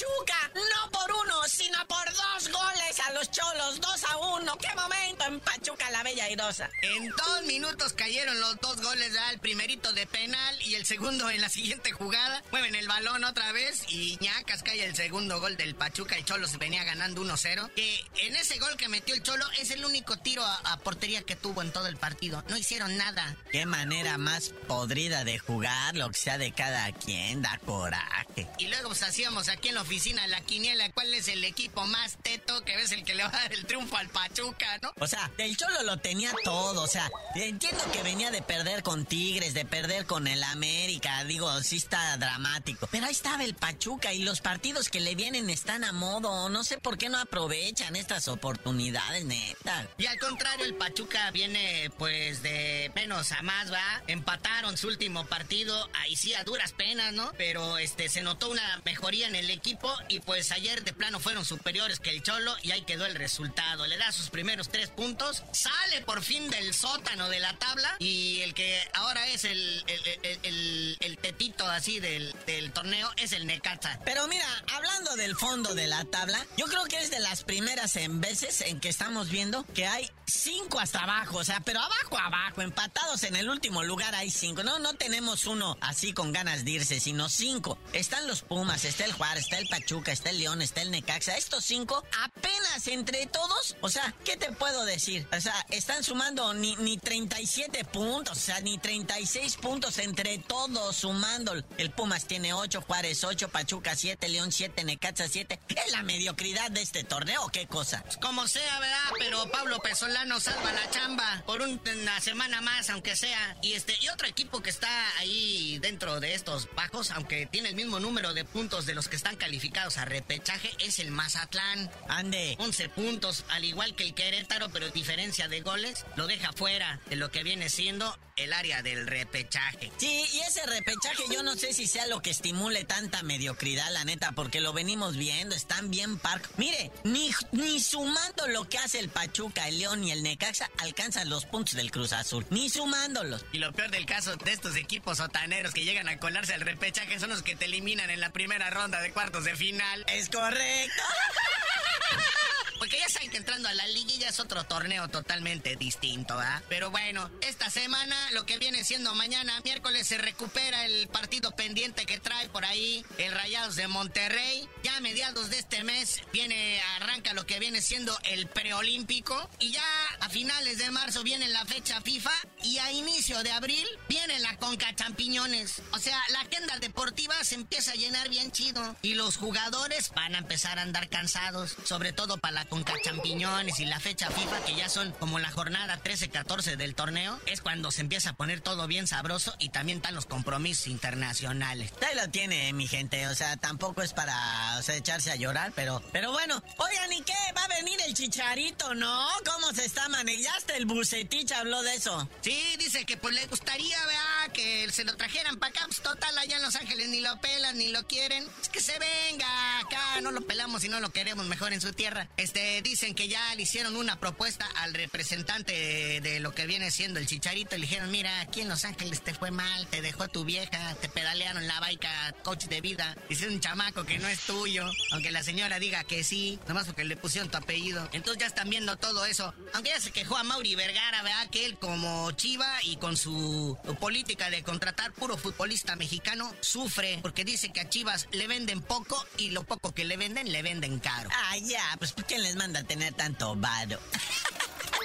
Pachuca, 0.00 0.50
no 0.54 0.90
por 0.90 1.12
uno, 1.12 1.46
sino 1.46 1.86
por 1.86 2.06
dos 2.06 2.48
goles 2.50 3.00
a 3.06 3.12
los 3.12 3.30
cholos, 3.30 3.80
dos 3.82 4.02
a 4.04 4.16
uno. 4.16 4.56
¡Qué 4.56 4.68
momento! 4.74 5.00
en 5.26 5.40
Pachuca 5.40 5.90
la 5.90 6.02
Bella 6.02 6.24
Airosa. 6.24 6.70
En 6.82 7.08
dos 7.08 7.42
minutos 7.46 7.92
cayeron 7.92 8.38
los 8.40 8.58
dos 8.60 8.80
goles, 8.80 9.12
¿verdad? 9.12 9.32
el 9.32 9.38
primerito 9.38 9.92
de 9.92 10.06
penal 10.06 10.56
y 10.62 10.74
el 10.74 10.86
segundo 10.86 11.28
en 11.30 11.40
la 11.40 11.48
siguiente 11.48 11.92
jugada. 11.92 12.42
Mueven 12.50 12.74
el 12.74 12.88
balón 12.88 13.24
otra 13.24 13.52
vez 13.52 13.84
y 13.88 14.16
ñacas 14.20 14.62
cae 14.62 14.84
el 14.84 14.96
segundo 14.96 15.40
gol 15.40 15.56
del 15.56 15.74
Pachuca. 15.74 16.16
El 16.16 16.24
Cholo 16.24 16.48
se 16.48 16.56
venía 16.56 16.84
ganando 16.84 17.22
1-0. 17.22 17.70
Que 17.74 18.04
en 18.16 18.36
ese 18.36 18.58
gol 18.58 18.76
que 18.76 18.88
metió 18.88 19.14
el 19.14 19.22
Cholo 19.22 19.44
es 19.58 19.70
el 19.70 19.84
único 19.84 20.16
tiro 20.16 20.44
a, 20.44 20.56
a 20.72 20.78
portería 20.78 21.22
que 21.22 21.36
tuvo 21.36 21.62
en 21.62 21.72
todo 21.72 21.86
el 21.86 21.96
partido. 21.96 22.42
No 22.48 22.56
hicieron 22.56 22.96
nada. 22.96 23.36
Qué 23.52 23.66
manera 23.66 24.16
más 24.16 24.50
podrida 24.66 25.24
de 25.24 25.38
jugar, 25.38 25.96
lo 25.96 26.08
que 26.10 26.18
sea 26.18 26.38
de 26.38 26.52
cada 26.52 26.90
quien, 26.92 27.42
da 27.42 27.58
coraje. 27.64 28.48
Y 28.58 28.68
luego 28.68 28.88
pues 28.88 29.02
hacíamos 29.02 29.48
aquí 29.48 29.68
en 29.68 29.74
la 29.74 29.82
oficina 29.90 30.24
la 30.28 30.40
quiniela, 30.42 30.88
cuál 30.92 31.12
es 31.14 31.26
el 31.26 31.42
equipo 31.42 31.84
más 31.84 32.16
teto 32.22 32.62
que 32.64 32.76
ves 32.76 32.92
el 32.92 33.02
que 33.02 33.12
le 33.12 33.24
va 33.24 33.30
a 33.30 33.32
dar 33.32 33.52
el 33.52 33.66
triunfo 33.66 33.96
al 33.96 34.08
Pachuca, 34.08 34.78
¿no? 34.80 34.92
O 35.00 35.06
sea, 35.08 35.28
el 35.36 35.56
Cholo 35.56 35.82
lo 35.82 35.96
tenía 35.96 36.32
todo, 36.44 36.82
o 36.82 36.86
sea, 36.86 37.10
entiendo 37.34 37.82
que 37.90 38.04
venía 38.04 38.30
de 38.30 38.40
perder 38.40 38.84
con 38.84 39.04
Tigres, 39.04 39.52
de 39.52 39.64
perder 39.64 40.06
con 40.06 40.28
el 40.28 40.44
América, 40.44 41.24
digo, 41.24 41.60
sí 41.64 41.78
está 41.78 42.16
dramático. 42.18 42.88
Pero 42.92 43.06
ahí 43.06 43.10
estaba 43.10 43.42
el 43.42 43.56
Pachuca 43.56 44.12
y 44.12 44.20
los 44.20 44.40
partidos 44.40 44.90
que 44.90 45.00
le 45.00 45.16
vienen 45.16 45.50
están 45.50 45.82
a 45.82 45.90
modo, 45.90 46.48
no 46.50 46.62
sé 46.62 46.78
por 46.78 46.96
qué 46.96 47.08
no 47.08 47.18
aprovechan 47.18 47.96
estas 47.96 48.28
oportunidades, 48.28 49.24
neta. 49.24 49.88
Y 49.98 50.06
al 50.06 50.20
contrario, 50.20 50.66
el 50.66 50.76
Pachuca 50.76 51.32
viene 51.32 51.90
pues 51.98 52.44
de 52.44 52.92
menos 52.94 53.32
a 53.32 53.42
más, 53.42 53.72
¿va? 53.72 54.02
Empataron 54.06 54.78
su 54.78 54.86
último 54.86 55.26
partido, 55.26 55.90
ahí 55.94 56.14
sí 56.14 56.32
a 56.34 56.44
duras 56.44 56.70
penas, 56.70 57.12
¿no? 57.12 57.32
Pero 57.36 57.76
este 57.78 58.08
se 58.08 58.22
notó 58.22 58.50
una 58.50 58.80
mejoría 58.84 59.26
en 59.26 59.34
el 59.34 59.50
equipo 59.50 59.79
y 60.08 60.20
pues 60.20 60.50
ayer 60.52 60.82
de 60.84 60.92
plano 60.92 61.20
fueron 61.20 61.44
superiores 61.44 62.00
que 62.00 62.10
el 62.10 62.22
Cholo 62.22 62.54
y 62.62 62.70
ahí 62.72 62.82
quedó 62.82 63.06
el 63.06 63.14
resultado. 63.14 63.86
Le 63.86 63.96
da 63.98 64.12
sus 64.12 64.30
primeros 64.30 64.68
tres 64.68 64.88
puntos, 64.90 65.42
sale 65.52 66.00
por 66.02 66.22
fin 66.22 66.48
del 66.50 66.74
sótano 66.74 67.28
de 67.28 67.40
la 67.40 67.54
tabla 67.58 67.96
y 67.98 68.40
el 68.42 68.54
que 68.54 68.82
ahora 68.94 69.26
es 69.28 69.44
el, 69.44 69.84
el, 69.86 70.36
el, 70.42 70.96
el- 71.00 71.18
tetito 71.20 71.66
así 71.68 72.00
del, 72.00 72.34
del 72.46 72.72
torneo 72.72 73.10
es 73.16 73.32
el 73.32 73.46
Necaxa. 73.46 74.00
Pero 74.04 74.26
mira, 74.28 74.46
hablando 74.74 75.16
del 75.16 75.36
fondo 75.36 75.74
de 75.74 75.86
la 75.86 76.04
tabla, 76.06 76.44
yo 76.56 76.66
creo 76.66 76.84
que 76.84 76.98
es 76.98 77.10
de 77.10 77.20
las 77.20 77.44
primeras 77.44 77.96
en 77.96 78.20
veces 78.20 78.62
en 78.62 78.80
que 78.80 78.88
estamos 78.88 79.28
viendo 79.28 79.64
que 79.74 79.86
hay 79.86 80.10
cinco 80.26 80.80
hasta 80.80 81.00
abajo, 81.00 81.38
o 81.38 81.44
sea, 81.44 81.60
pero 81.60 81.80
abajo, 81.80 82.16
abajo, 82.18 82.62
empatados 82.62 83.22
en 83.24 83.36
el 83.36 83.50
último 83.50 83.82
lugar 83.82 84.14
hay 84.14 84.30
cinco. 84.30 84.62
No, 84.62 84.78
no 84.78 84.94
tenemos 84.94 85.46
uno 85.46 85.76
así 85.80 86.12
con 86.12 86.32
ganas 86.32 86.64
de 86.64 86.70
irse, 86.72 87.00
sino 87.00 87.28
cinco. 87.28 87.78
Están 87.92 88.26
los 88.26 88.42
Pumas, 88.42 88.84
está 88.84 89.04
el 89.04 89.12
Juárez, 89.12 89.44
está 89.44 89.58
el 89.58 89.68
Pachuca, 89.70 90.12
está 90.12 90.30
el 90.30 90.38
León, 90.38 90.60
está 90.62 90.82
el 90.82 90.90
Necaxa. 90.90 91.36
Estos 91.36 91.64
cinco 91.64 92.04
apenas 92.22 92.86
entre 92.88 93.26
todos, 93.26 93.76
o 93.80 93.88
sea, 93.88 94.14
¿qué 94.24 94.36
te 94.36 94.50
puedo 94.52 94.84
decir? 94.84 95.26
O 95.36 95.40
sea, 95.40 95.64
están 95.70 96.02
sumando 96.04 96.52
ni, 96.54 96.74
ni 96.76 96.98
37 96.98 97.84
puntos, 97.84 98.36
o 98.36 98.40
sea, 98.40 98.60
ni 98.60 98.76
36 98.78 99.56
puntos 99.56 99.98
entre 99.98 100.38
todos 100.38 100.96
sumando. 100.96 101.54
El 101.78 101.90
Pumas 101.92 102.26
tiene 102.26 102.52
8, 102.52 102.82
Juárez 102.82 103.22
8, 103.24 103.48
Pachuca 103.48 103.94
7, 103.96 104.28
León 104.28 104.50
7, 104.52 104.84
Necaxa 104.84 105.28
7. 105.28 105.58
¿Es 105.68 105.92
la 105.92 106.02
mediocridad 106.02 106.70
de 106.70 106.82
este 106.82 107.04
torneo 107.04 107.48
qué 107.52 107.66
cosa? 107.66 108.04
Como 108.20 108.48
sea, 108.48 108.80
¿verdad? 108.80 108.98
Pero 109.18 109.50
Pablo 109.50 109.78
Pesolano 109.80 110.40
salva 110.40 110.72
la 110.72 110.90
chamba 110.90 111.42
por 111.46 111.62
un- 111.62 111.80
una 112.00 112.20
semana 112.20 112.60
más, 112.60 112.90
aunque 112.90 113.14
sea. 113.16 113.56
Y 113.62 113.74
este 113.74 113.96
y 114.00 114.08
otro 114.08 114.26
equipo 114.26 114.60
que 114.62 114.70
está 114.70 114.88
ahí 115.18 115.78
dentro 115.78 116.18
de 116.20 116.34
estos 116.34 116.68
bajos, 116.74 117.10
aunque 117.12 117.46
tiene 117.46 117.68
el 117.70 117.74
mismo 117.76 118.00
número 118.00 118.34
de 118.34 118.44
puntos 118.44 118.86
de 118.86 118.94
los 118.94 119.08
que 119.08 119.16
están 119.16 119.36
calificados 119.36 119.49
a 119.96 120.04
repechaje, 120.04 120.70
es 120.78 121.00
el 121.00 121.10
Mazatlán. 121.10 121.90
Ande. 122.08 122.54
11 122.60 122.88
puntos, 122.90 123.44
al 123.48 123.64
igual 123.64 123.96
que 123.96 124.04
el 124.04 124.14
Querétaro, 124.14 124.68
pero 124.70 124.90
diferencia 124.90 125.48
de 125.48 125.60
goles, 125.60 126.06
lo 126.16 126.26
deja 126.28 126.52
fuera 126.52 127.00
de 127.08 127.16
lo 127.16 127.30
que 127.30 127.42
viene 127.42 127.68
siendo 127.68 128.16
el 128.44 128.52
área 128.52 128.82
del 128.82 129.06
repechaje. 129.06 129.90
Sí, 129.96 130.24
y 130.32 130.40
ese 130.40 130.64
repechaje 130.66 131.24
yo 131.32 131.42
no 131.42 131.56
sé 131.56 131.72
si 131.72 131.86
sea 131.86 132.06
lo 132.06 132.22
que 132.22 132.30
estimule 132.30 132.84
tanta 132.84 133.22
mediocridad, 133.22 133.90
la 133.92 134.04
neta, 134.04 134.32
porque 134.32 134.60
lo 134.60 134.72
venimos 134.72 135.16
viendo, 135.16 135.54
están 135.54 135.90
bien 135.90 136.18
parco. 136.18 136.48
Mire, 136.56 136.90
ni, 137.04 137.30
ni 137.52 137.80
sumando 137.80 138.48
lo 138.48 138.68
que 138.68 138.78
hace 138.78 138.98
el 138.98 139.08
Pachuca, 139.08 139.68
el 139.68 139.78
León 139.78 140.04
y 140.04 140.12
el 140.12 140.22
Necaxa 140.22 140.70
alcanzan 140.78 141.28
los 141.28 141.44
puntos 141.46 141.74
del 141.74 141.90
Cruz 141.90 142.12
Azul. 142.12 142.46
Ni 142.50 142.70
sumándolos. 142.70 143.44
Y 143.52 143.58
lo 143.58 143.72
peor 143.72 143.90
del 143.90 144.06
caso 144.06 144.36
de 144.36 144.52
estos 144.52 144.76
equipos 144.76 145.18
sotaneros 145.18 145.74
que 145.74 145.84
llegan 145.84 146.08
a 146.08 146.18
colarse 146.18 146.54
al 146.54 146.60
repechaje 146.60 147.18
son 147.18 147.30
los 147.30 147.42
que 147.42 147.56
te 147.56 147.66
eliminan 147.66 148.10
en 148.10 148.20
la 148.20 148.32
primera 148.32 148.70
ronda 148.70 149.00
de 149.00 149.12
cuartos 149.12 149.44
de 149.44 149.56
final. 149.56 150.04
Es 150.08 150.28
correcto. 150.28 151.02
Porque 152.90 153.04
ya 153.04 153.08
saben 153.08 153.30
que 153.30 153.36
entrando 153.36 153.68
a 153.68 153.74
la 153.74 153.86
liguilla 153.86 154.30
es 154.30 154.40
otro 154.40 154.64
torneo 154.64 155.06
totalmente 155.06 155.76
distinto, 155.76 156.36
¿verdad? 156.36 156.60
Pero 156.68 156.90
bueno, 156.90 157.30
esta 157.40 157.70
semana, 157.70 158.16
lo 158.32 158.44
que 158.46 158.58
viene 158.58 158.82
siendo 158.82 159.14
mañana, 159.14 159.60
miércoles, 159.62 160.08
se 160.08 160.18
recupera 160.18 160.84
el 160.86 161.06
partido 161.06 161.52
pendiente 161.52 162.04
que 162.04 162.18
trae 162.18 162.48
por 162.48 162.64
ahí 162.64 163.04
el 163.18 163.30
Rayados 163.30 163.76
de 163.76 163.86
Monterrey. 163.86 164.68
Ya 164.82 164.96
a 164.96 165.00
mediados 165.00 165.50
de 165.50 165.60
este 165.60 165.84
mes 165.84 166.20
viene, 166.32 166.82
arranca 166.96 167.32
lo 167.32 167.46
que 167.46 167.60
viene 167.60 167.80
siendo 167.80 168.18
el 168.24 168.48
preolímpico. 168.48 169.48
Y 169.60 169.70
ya 169.70 169.84
a 170.18 170.28
finales 170.28 170.78
de 170.78 170.90
marzo 170.90 171.22
viene 171.22 171.46
la 171.46 171.64
fecha 171.66 172.00
FIFA. 172.00 172.32
Y 172.62 172.78
a 172.78 172.92
inicio 172.92 173.42
de 173.42 173.50
abril 173.52 173.86
viene 174.08 174.38
la 174.40 174.56
Conca 174.56 174.94
Champiñones. 174.94 175.82
O 175.92 175.98
sea, 175.98 176.18
la 176.30 176.40
agenda 176.40 176.78
deportiva 176.78 177.34
se 177.42 177.54
empieza 177.54 177.92
a 177.92 177.94
llenar 177.94 178.28
bien 178.28 178.50
chido. 178.52 178.96
Y 179.02 179.14
los 179.14 179.36
jugadores 179.36 180.10
van 180.14 180.34
a 180.34 180.38
empezar 180.38 180.78
a 180.78 180.82
andar 180.82 181.08
cansados. 181.08 181.76
Sobre 181.84 182.12
todo 182.12 182.38
para 182.38 182.52
la 182.52 182.64
Conca 182.66 182.94
Champiñones 183.02 183.80
y 183.80 183.84
la 183.84 184.00
fecha 184.00 184.30
FIFA, 184.30 184.64
que 184.64 184.74
ya 184.74 184.88
son 184.88 185.12
como 185.12 185.38
la 185.38 185.50
jornada 185.50 186.00
13-14 186.02 186.76
del 186.76 186.94
torneo. 186.94 187.40
Es 187.46 187.60
cuando 187.60 187.90
se 187.90 188.02
empieza 188.02 188.30
a 188.30 188.32
poner 188.34 188.60
todo 188.60 188.86
bien 188.86 189.06
sabroso 189.06 189.54
y 189.58 189.70
también 189.70 189.98
están 189.98 190.14
los 190.14 190.26
compromisos 190.26 190.86
internacionales. 190.86 191.92
Ahí 192.06 192.16
lo 192.16 192.28
tiene, 192.30 192.72
mi 192.72 192.86
gente. 192.86 193.26
O 193.28 193.34
sea, 193.34 193.56
tampoco 193.56 194.02
es 194.02 194.12
para 194.12 194.78
o 194.78 194.82
sea, 194.82 194.96
echarse 194.96 195.30
a 195.30 195.36
llorar, 195.36 195.72
pero, 195.74 196.02
pero 196.12 196.32
bueno. 196.32 196.62
Oigan, 196.76 197.12
¿y 197.12 197.22
qué? 197.22 197.34
¿Va 197.56 197.64
a 197.64 197.68
venir 197.68 197.98
el 198.06 198.14
chicharito, 198.14 198.94
no? 198.94 199.26
¿Cómo 199.44 199.72
se 199.72 199.84
está 199.84 200.08
manejando? 200.08 200.30
Ya 200.42 200.54
hasta 200.54 200.76
el 200.76 200.86
bucetich 200.86 201.50
habló 201.52 201.82
de 201.82 201.94
eso. 201.94 202.28
Sí, 202.40 202.49
dice 202.78 203.04
que 203.04 203.16
pues 203.16 203.34
le 203.34 203.46
gustaría, 203.46 203.98
¿verdad? 204.06 204.52
Que 204.52 204.90
se 204.90 205.04
lo 205.04 205.16
trajeran 205.16 205.58
para 205.58 205.70
acá. 205.70 205.84
Pues, 205.86 206.00
total, 206.00 206.36
allá 206.38 206.56
en 206.56 206.62
Los 206.62 206.74
Ángeles 206.76 207.08
ni 207.08 207.20
lo 207.20 207.40
pelan 207.40 207.78
ni 207.78 207.88
lo 207.88 208.06
quieren. 208.06 208.46
Es 208.60 208.68
que 208.68 208.80
se 208.80 208.98
venga 208.98 209.78
acá, 209.78 210.20
no 210.20 210.32
lo 210.32 210.40
pelamos 210.40 210.82
y 210.84 210.88
no 210.88 211.00
lo 211.00 211.10
queremos 211.10 211.46
mejor 211.46 211.72
en 211.72 211.80
su 211.80 211.92
tierra. 211.92 212.28
Este, 212.36 212.82
dicen 212.82 213.14
que 213.14 213.28
ya 213.28 213.54
le 213.54 213.62
hicieron 213.62 213.96
una 213.96 214.18
propuesta 214.18 214.66
al 214.76 214.94
representante 214.94 216.20
de, 216.20 216.40
lo 216.40 216.54
que 216.54 216.66
viene 216.66 216.90
siendo 216.90 217.20
el 217.20 217.26
chicharito. 217.26 217.76
Le 217.76 217.82
dijeron, 217.82 218.10
mira, 218.10 218.40
aquí 218.40 218.62
en 218.62 218.68
Los 218.68 218.84
Ángeles 218.84 219.22
te 219.22 219.34
fue 219.34 219.50
mal, 219.50 219.86
te 219.88 220.00
dejó 220.00 220.28
tu 220.28 220.44
vieja, 220.44 220.94
te 221.00 221.08
pedalearon 221.08 221.66
la 221.66 221.78
baica, 221.80 222.34
coach 222.42 222.64
de 222.64 222.80
vida. 222.80 223.16
Hicieron 223.28 223.54
un 223.54 223.60
chamaco 223.60 224.04
que 224.04 224.18
no 224.18 224.28
es 224.28 224.40
tuyo. 224.40 224.90
Aunque 225.12 225.30
la 225.30 225.42
señora 225.42 225.78
diga 225.78 226.04
que 226.04 226.24
sí, 226.24 226.58
nomás 226.66 226.86
porque 226.86 227.04
le 227.04 227.16
pusieron 227.16 227.50
tu 227.50 227.58
apellido. 227.58 228.08
Entonces 228.12 228.40
ya 228.40 228.46
están 228.46 228.70
viendo 228.70 228.96
todo 228.96 229.24
eso. 229.26 229.54
Aunque 229.74 229.90
ya 229.90 230.00
se 230.00 230.10
quejó 230.10 230.36
a 230.36 230.42
Mauri 230.42 230.74
Vergara, 230.74 231.22
¿verdad? 231.22 231.48
Que 231.50 231.66
él 231.66 231.78
como 231.78 232.32
Chiva 232.40 232.78
y 232.84 232.96
con 232.96 233.18
su 233.18 233.76
política 234.00 234.48
de 234.48 234.62
contratar 234.62 235.12
puro 235.12 235.36
futbolista 235.36 235.94
mexicano, 235.96 236.50
sufre 236.60 237.18
porque 237.20 237.44
dice 237.44 237.70
que 237.70 237.80
a 237.80 237.88
Chivas 237.90 238.28
le 238.32 238.48
venden 238.48 238.80
poco 238.80 239.22
y 239.36 239.50
lo 239.50 239.62
poco 239.64 239.92
que 239.92 240.06
le 240.06 240.16
venden, 240.16 240.50
le 240.50 240.62
venden 240.62 241.00
caro. 241.00 241.28
Ah, 241.30 241.58
ya, 241.58 241.84
pues 241.98 242.14
¿quién 242.26 242.42
les 242.42 242.56
manda 242.56 242.80
a 242.80 242.84
tener 242.84 243.12
tanto 243.12 243.54
varo? 243.56 244.00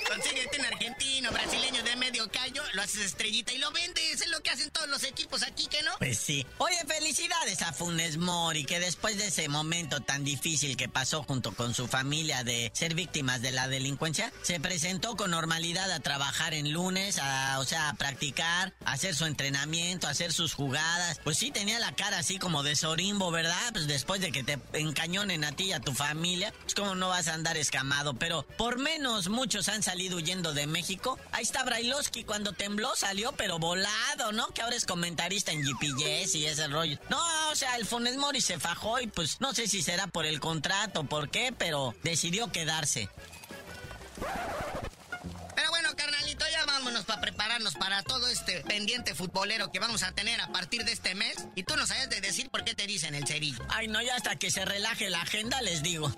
Consíguete 0.07 0.59
un 0.59 0.65
argentino, 0.65 1.31
brasileño 1.31 1.81
de 1.83 1.95
medio 1.95 2.29
callo, 2.29 2.61
lo 2.73 2.81
haces 2.81 3.01
estrellita 3.01 3.51
y 3.53 3.57
lo 3.57 3.71
vendes. 3.71 4.21
Es 4.21 4.27
lo 4.29 4.41
que 4.41 4.51
hacen 4.51 4.69
todos 4.69 4.87
los 4.87 5.03
equipos 5.03 5.41
aquí, 5.43 5.65
¿que 5.67 5.81
no? 5.81 5.91
Pues 5.97 6.19
sí. 6.19 6.45
Oye, 6.59 6.77
felicidades 6.87 7.61
a 7.63 7.73
Funes 7.73 8.17
Mori, 8.17 8.65
que 8.65 8.79
después 8.79 9.17
de 9.17 9.27
ese 9.27 9.49
momento 9.49 10.01
tan 10.01 10.23
difícil 10.23 10.77
que 10.77 10.87
pasó 10.87 11.23
junto 11.23 11.53
con 11.53 11.73
su 11.73 11.87
familia 11.87 12.43
de 12.43 12.71
ser 12.75 12.93
víctimas 12.93 13.41
de 13.41 13.51
la 13.51 13.67
delincuencia, 13.67 14.31
se 14.43 14.59
presentó 14.59 15.15
con 15.15 15.31
normalidad 15.31 15.91
a 15.91 15.99
trabajar 15.99 16.53
en 16.53 16.71
lunes, 16.71 17.17
a, 17.19 17.59
o 17.59 17.65
sea, 17.65 17.89
a 17.89 17.93
practicar, 17.95 18.73
a 18.85 18.93
hacer 18.93 19.15
su 19.15 19.25
entrenamiento, 19.25 20.07
a 20.07 20.11
hacer 20.11 20.31
sus 20.33 20.53
jugadas. 20.53 21.19
Pues 21.23 21.37
sí, 21.37 21.49
tenía 21.49 21.79
la 21.79 21.95
cara 21.95 22.19
así 22.19 22.37
como 22.37 22.61
de 22.61 22.75
sorimbo, 22.75 23.31
¿verdad? 23.31 23.71
Pues 23.73 23.87
después 23.87 24.21
de 24.21 24.31
que 24.31 24.43
te 24.43 24.59
encañonen 24.73 25.43
a 25.43 25.51
ti 25.51 25.65
y 25.65 25.73
a 25.73 25.79
tu 25.79 25.93
familia, 25.93 26.53
pues 26.61 26.75
como 26.75 26.93
no 26.93 27.09
vas 27.09 27.27
a 27.27 27.33
andar 27.33 27.57
escamado. 27.57 28.13
Pero 28.13 28.43
por 28.57 28.77
menos 28.77 29.29
muchos 29.29 29.67
han 29.67 29.81
salido 29.81 29.94
huyendo 29.95 30.53
de 30.53 30.67
México. 30.67 31.17
Ahí 31.31 31.43
está 31.43 31.63
Brailovsky 31.63 32.23
cuando 32.23 32.53
tembló, 32.53 32.95
salió 32.95 33.31
pero 33.31 33.59
volado, 33.59 34.31
¿no? 34.31 34.47
Que 34.47 34.61
ahora 34.61 34.75
es 34.75 34.85
comentarista 34.85 35.51
en 35.51 35.63
GPS 35.63 36.37
y 36.37 36.45
ese 36.45 36.67
rollo. 36.67 36.99
No, 37.09 37.49
o 37.49 37.55
sea, 37.55 37.75
el 37.77 37.85
Funes 37.85 38.17
Mori 38.17 38.41
se 38.41 38.59
fajó 38.59 38.99
y 38.99 39.07
pues 39.07 39.39
no 39.41 39.53
sé 39.53 39.67
si 39.67 39.81
será 39.81 40.07
por 40.07 40.25
el 40.25 40.39
contrato, 40.39 41.05
por 41.05 41.29
qué, 41.29 41.53
pero 41.57 41.95
decidió 42.03 42.51
quedarse. 42.51 43.09
Pero 45.55 45.69
bueno, 45.69 45.89
carnalito, 45.95 46.45
ya 46.51 46.65
vámonos 46.65 47.05
para 47.05 47.21
prepararnos 47.21 47.75
para 47.75 48.03
todo 48.03 48.27
este 48.27 48.61
pendiente 48.61 49.15
futbolero 49.15 49.71
que 49.71 49.79
vamos 49.79 50.03
a 50.03 50.11
tener 50.11 50.41
a 50.41 50.51
partir 50.51 50.83
de 50.83 50.91
este 50.91 51.15
mes. 51.15 51.47
Y 51.55 51.63
tú 51.63 51.75
no 51.77 51.87
sabes 51.87 52.09
de 52.09 52.19
decir 52.21 52.49
por 52.49 52.63
qué 52.63 52.75
te 52.75 52.85
dicen 52.85 53.15
el 53.15 53.25
cerillo. 53.25 53.63
Ay, 53.69 53.87
no, 53.87 54.01
ya 54.01 54.15
hasta 54.15 54.35
que 54.35 54.51
se 54.51 54.65
relaje 54.65 55.09
la 55.09 55.21
agenda 55.21 55.61
les 55.61 55.81
digo. 55.81 56.11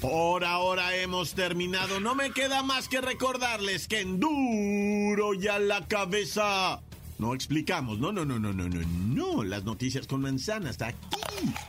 Por 0.00 0.44
ahora 0.44 0.94
hemos 0.96 1.34
terminado. 1.34 1.98
No 1.98 2.14
me 2.14 2.30
queda 2.30 2.62
más 2.62 2.88
que 2.88 3.00
recordarles 3.00 3.88
que 3.88 4.00
enduro 4.00 5.34
ya 5.34 5.58
la 5.58 5.88
cabeza. 5.88 6.80
No 7.20 7.34
explicamos, 7.34 7.98
no, 7.98 8.12
no, 8.12 8.24
no, 8.24 8.38
no, 8.38 8.50
no, 8.50 8.66
no, 8.66 8.80
no. 9.14 9.44
Las 9.44 9.62
noticias 9.64 10.06
con 10.06 10.22
manzanas, 10.22 10.80
aquí 10.80 10.96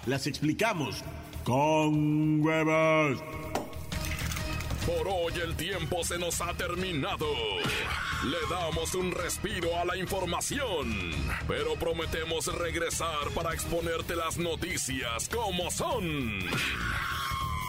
las 0.06 0.26
explicamos 0.26 1.04
con 1.44 2.40
huevos. 2.40 3.22
Por 4.86 5.10
hoy 5.10 5.34
el 5.44 5.54
tiempo 5.58 6.06
se 6.06 6.18
nos 6.18 6.40
ha 6.40 6.54
terminado. 6.54 7.28
Le 8.24 8.38
damos 8.50 8.96
un 8.96 9.12
respiro 9.12 9.78
a 9.78 9.84
la 9.84 9.98
información, 9.98 11.12
pero 11.50 11.76
prometemos 11.76 12.46
regresar 12.58 13.30
para 13.36 13.54
exponerte 13.54 14.16
las 14.16 14.38
noticias 14.38 15.28
como 15.28 15.70
son. 15.70 16.46